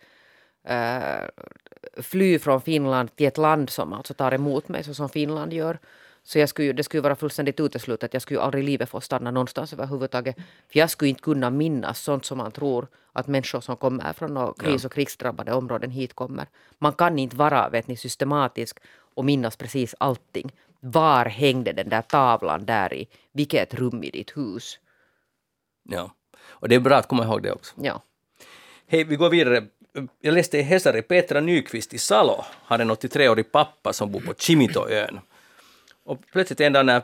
[1.97, 5.79] fly från Finland till ett land som alltså tar emot mig så som Finland gör,
[6.23, 9.01] så jag skulle, det skulle vara fullständigt uteslutet att jag skulle aldrig i livet få
[9.01, 10.37] stanna någonstans överhuvudtaget.
[10.37, 14.55] För jag skulle inte kunna minnas sånt som man tror att människor som kommer från
[14.55, 16.47] kris och krigsdrabbade områden hit kommer.
[16.79, 18.79] Man kan inte vara vet ni, systematisk
[19.15, 20.53] och minnas precis allting.
[20.81, 23.09] Var hängde den där tavlan där i?
[23.33, 24.79] Vilket rum i ditt hus?
[25.83, 26.11] ja.
[26.49, 27.75] och det är bra att komma ihåg det också.
[27.83, 28.03] Ja.
[28.87, 29.67] Hej, vi går vidare.
[30.20, 34.34] Jag läste i Hesari, Petra Nyqvist i Salo har en 83-årig pappa som bor på
[34.34, 35.20] Chimitoön.
[36.05, 37.03] Och plötsligt en dag när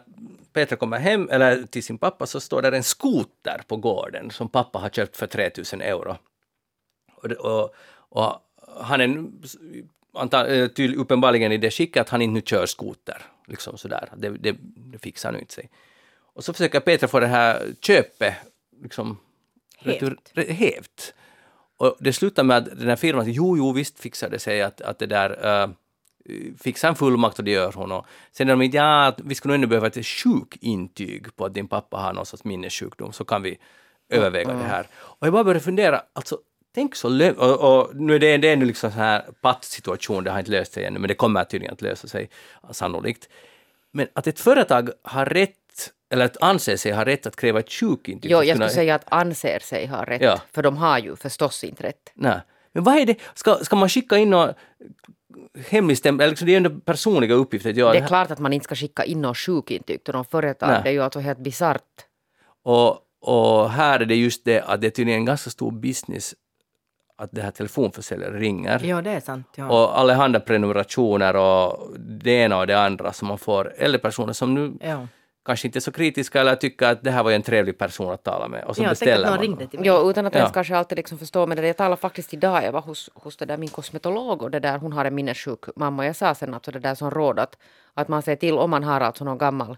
[0.52, 4.48] Petra kommer hem, eller till sin pappa, så står där en skoter på gården som
[4.48, 6.16] pappa har köpt för 3000 euro.
[7.14, 7.74] Och, och,
[8.08, 8.42] och
[8.80, 9.24] han är
[10.14, 10.46] antar,
[10.80, 13.22] eh, uppenbarligen i det skicket att han inte nu kör skoter.
[13.46, 14.08] Liksom sådär.
[14.16, 15.70] Det, det, det fixar nu inte sig.
[16.34, 18.34] Och så försöker Petra få det här köpet
[18.82, 19.18] liksom,
[19.78, 20.02] Hävt.
[20.02, 21.14] retur- re- hävt.
[21.78, 24.62] Och det slutar med att den här firman säger jo, jo, visst fixar det sig
[24.62, 25.70] att, att det där uh,
[26.58, 27.92] fixar en fullmakt och det gör hon.
[27.92, 31.44] Och sen är de inte, ja, att vi skulle nog ändå behöva ett sjukintyg på
[31.44, 33.58] att din pappa har någon sorts minnessjukdom, så kan vi
[34.08, 34.86] överväga det här.
[34.94, 36.38] Och jag bara började fundera, alltså
[36.74, 40.24] tänk så lö- och, och nu är det, det är nu liksom så här pattsituation,
[40.24, 42.30] det har inte löst sig ännu, men det kommer tydligen att lösa sig
[42.70, 43.28] sannolikt.
[43.90, 45.56] Men att ett företag har rätt,
[46.10, 48.30] eller att anser sig ha rätt att kräva ett sjukintyg.
[48.30, 50.40] Jo, jag kunna- skulle säga att anser sig ha rätt, Ja.
[50.52, 52.12] för de har ju förstås inte rätt.
[52.14, 52.40] Nej.
[52.72, 53.16] Men vad är det?
[53.34, 54.56] Ska, ska man skicka in något
[55.68, 56.24] hemligstämpel?
[56.24, 57.72] Eller liksom, det är ju ändå personliga uppgifter.
[57.76, 60.68] Ja, Det är klart att man inte ska skicka in något sjukintyg till någon företag.
[60.68, 60.80] Nej.
[60.82, 61.82] Det är ju alltså helt bisarrt.
[62.64, 66.34] och, och här är det just det att det är tydligen en ganska stor business
[67.16, 68.80] att det här telefonförsäljare ringer.
[68.84, 69.46] Ja, det är sant.
[69.56, 69.68] Ja.
[69.68, 73.72] Och allehanda prenumerationer och det ena och det andra som man får.
[73.76, 75.06] Eller personer som nu ja.
[75.48, 78.12] Kanske inte är så kritiska eller tycker att det här var ju en trevlig person
[78.12, 78.64] att tala med.
[78.64, 79.40] Och så ja, att beställer någon man.
[79.42, 79.88] ringde till mig.
[79.88, 80.38] Jo, utan att Ja.
[80.40, 81.46] ens kanske alltid liksom förstå.
[81.46, 84.50] Men det, jag talade faktiskt idag, jag var hos, hos det där min kosmetolog och
[84.50, 86.06] det där, hon har en minnessjuk mamma.
[86.06, 87.56] Jag sa sen alltså det där som råd att,
[87.94, 89.76] att man ser till om man har alltså någon gammal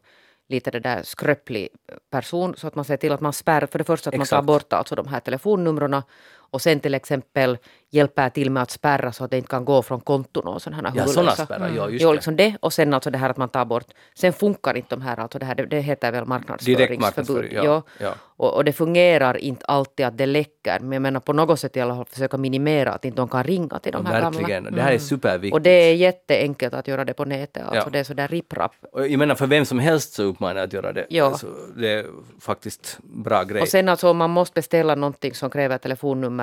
[0.49, 1.69] lite det där skröplig
[2.11, 4.37] person så att man ser till att man spärrar, för det första att man tar
[4.37, 4.47] Exakt.
[4.47, 6.03] bort alltså de här telefonnumren
[6.51, 7.59] och sen till exempel
[7.93, 10.89] hjälper till med att spärra så att det inte kan gå från konton och sådana
[10.91, 13.37] här Ja, sådana spärrar, ja just Jo, liksom det och sen alltså det här att
[13.37, 13.85] man tar bort.
[14.15, 17.01] Sen funkar inte de här, alltså det här, det, det heter väl marknadsföringsförbud.
[17.01, 17.83] marknadsföring, ja, Ja.
[17.99, 18.15] ja.
[18.37, 21.77] Och, och det fungerar inte alltid att det läcker, men jag menar på något sätt
[21.77, 24.49] i alla fall försöka minimera att inte de kan ringa till de Ja, här verkligen.
[24.65, 24.71] gamla.
[24.71, 25.55] Det här är superviktigt.
[25.55, 27.91] Och det är jätteenkelt att göra det på nätet, alltså Ja.
[27.93, 28.73] det är sådär ripp-rapp.
[28.93, 31.07] Jag menar för vem som helst så uppmanar jag att göra det.
[31.09, 31.25] Ja.
[31.25, 31.47] Alltså,
[31.77, 32.07] det är
[32.41, 33.63] faktiskt bra grej.
[33.63, 36.40] Och sen alltså om man måste beställa någonting som kräver telefonnummer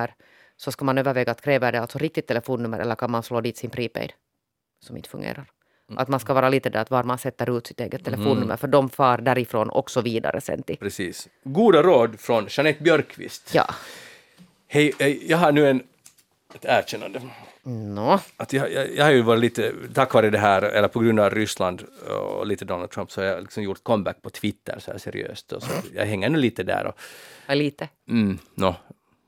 [0.58, 3.58] så ska man överväga att kräva det alltså riktigt telefonnummer eller kan man slå dit
[3.58, 4.14] sin prepaid?
[4.80, 5.45] som inte fungerar.
[5.95, 8.68] Att man ska vara lite där att var man sätter ut sitt eget telefonnummer för
[8.68, 10.78] de far därifrån också vidare sen till...
[10.78, 11.28] Precis.
[11.43, 13.52] Goda råd från Jeanette Björkqvist.
[13.54, 13.66] Ja.
[14.68, 15.84] Hej, eh, jag har nu en,
[16.54, 17.22] ett erkännande.
[17.64, 21.00] Nå, Att jag, jag, jag har ju varit lite, tack vare det här, eller på
[21.00, 24.80] grund av Ryssland och lite Donald Trump, så har jag liksom gjort comeback på Twitter
[24.80, 25.52] så här seriöst.
[25.52, 27.00] Och så jag hänger nu lite där och
[27.48, 27.89] ja, lite.
[28.10, 28.76] Mm, no,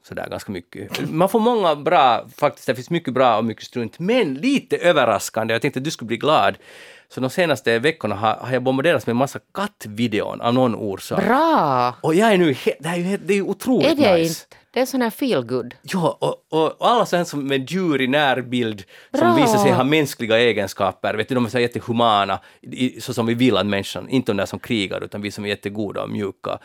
[0.04, 1.10] sådär ganska mycket.
[1.10, 5.54] Man får många bra, faktiskt det finns mycket bra och mycket strunt, men lite överraskande.
[5.54, 6.58] Jag tänkte att du skulle bli glad.
[7.10, 11.26] Så de senaste veckorna har, har jag bombarderats med massa kattvideon av någon orsak.
[11.26, 11.96] Bra!
[12.02, 14.46] Och jag är nu, det, här är ju, det är otroligt Är det nice.
[14.46, 14.56] inte?
[14.72, 15.76] Det är sån här feel good.
[15.82, 19.36] Ja, och, och, och alla sådana som med djur i närbild som Bra.
[19.36, 23.34] visar sig ha mänskliga egenskaper, vet du, de är så jättehumana, i, så som vi
[23.34, 26.60] vill att människan, inte de där som krigar, utan vi som är jättegoda och mjuka.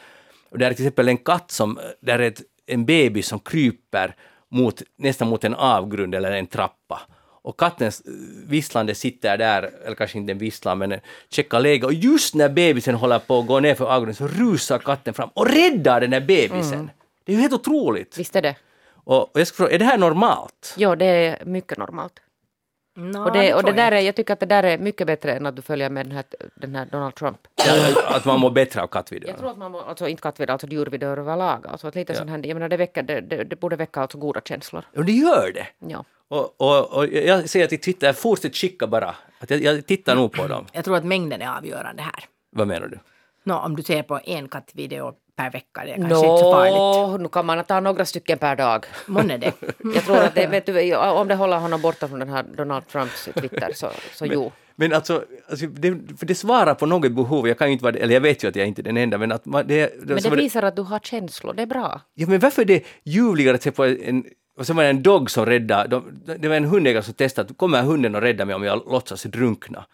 [0.50, 4.16] Och där är till exempel en katt som, där är ett, en baby som kryper
[4.50, 7.00] mot, nästan mot en avgrund eller en trappa.
[7.42, 8.12] Och kattens eh,
[8.46, 11.00] visslande sitter där, eller kanske inte en visslan, men en
[11.30, 11.86] checkar läge.
[11.86, 15.28] Och just när bebisen håller på att gå ner för avgrunden så rusar katten fram
[15.34, 16.90] och räddar den där bebisen.
[17.24, 18.18] Det är ju helt otroligt.
[18.18, 18.56] Visst är det?
[19.04, 20.74] Och, jag ska fråga, är det här normalt?
[20.76, 22.20] Jo, det är mycket normalt.
[22.96, 24.00] Nå, och det, och det där jag.
[24.00, 26.12] är, jag tycker att det där är mycket bättre än att du följer med den
[26.12, 26.24] här,
[26.54, 27.38] den här Donald Trump.
[28.06, 29.32] Att man mår bättre av Jag kattvideor?
[29.32, 31.66] tror att man, må- alltså inte kattvideor, alltså djurvideor överlag.
[31.66, 34.18] Alltså att lite sån här, jag menar det, väcker, det, det, det borde väcka alltså
[34.18, 34.84] goda känslor.
[34.96, 35.66] Och det gör det!
[35.88, 36.04] Ja.
[36.28, 39.14] Och, och, och jag säger till Twitter, fortsätt skicka bara.
[39.38, 40.66] Att jag, jag tittar nog på dem.
[40.72, 42.24] Jag tror att mängden är avgörande här.
[42.50, 42.98] Vad menar du?
[43.42, 47.20] Nå, om du ser på en kattvideo per vecka, det är kanske inte så farligt.
[47.20, 48.86] Nu kan man ta några stycken per dag.
[49.06, 49.52] Månne det.
[49.94, 52.86] Jag tror att det, vet du, om det håller honom borta från den här Donald
[52.88, 54.52] Trumps Twitter så, så jo.
[54.76, 57.96] Men alltså, alltså det, för det svarar på något behov, jag kan ju inte vara,
[57.96, 60.06] eller jag vet ju att jag är inte är den enda, men att man, det,
[60.06, 62.00] det, Men det visar att du har känslor, det är bra.
[62.14, 64.24] Ja, men varför är det ljuvligare att se på en
[64.56, 67.50] och så var det en dog som räddade, de, det var en hundägare som testade,
[67.50, 69.84] att kommer hunden och räddar mig om jag låtsas drunkna?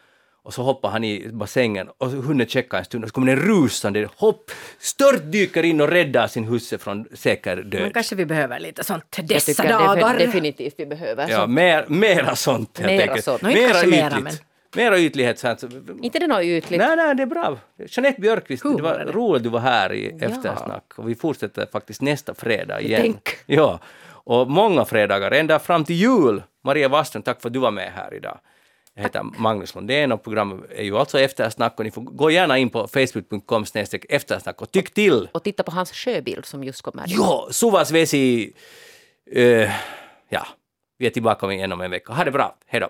[0.43, 3.45] Och så hoppar han i bassängen och hunden checkar en stund och så kommer den
[3.47, 7.95] rusande, hopp, stört dyker in och räddar sin husse från säker Men död.
[7.95, 9.97] kanske vi behöver lite sånt dessa dagar.
[9.97, 11.29] defi- definitivt vi behöver.
[11.29, 13.25] Ja, mer, mera sånt helt Mera enkelt.
[13.25, 13.43] sånt.
[13.43, 14.43] Inte Mera kanske mera, ytligt.
[14.77, 15.39] Mera ytlighet.
[15.39, 15.65] Så att,
[16.03, 16.81] inte det något ytligt.
[16.81, 17.59] nej, nej, det är bra.
[17.89, 19.13] Jeanette Björkqvist, det Hur var det?
[19.13, 20.27] roligt att du var här i Ja.
[20.27, 20.85] eftersnack.
[20.97, 23.01] Och vi fortsätter faktiskt nästa fredag igen.
[23.03, 23.29] Tänk.
[23.47, 26.43] Ja, och många fredagar, ända fram till jul.
[26.65, 28.39] Maria Waström, tack för att du var med här idag.
[28.95, 32.59] Jag heter Magnus Lundén och programmet är ju alltså Eftersnack och ni får gå gärna
[32.59, 33.65] in på facebook.com
[34.09, 35.29] eftersnack och tyck till.
[35.33, 37.05] Och titta på hans sjöbild som just kommer.
[37.07, 38.53] Jo, Suvas Vesi.
[39.33, 39.71] eh,
[40.29, 40.47] ja,
[40.99, 42.13] vi är tillbaka igen om en vecka.
[42.13, 42.89] Ha det bra, hej då.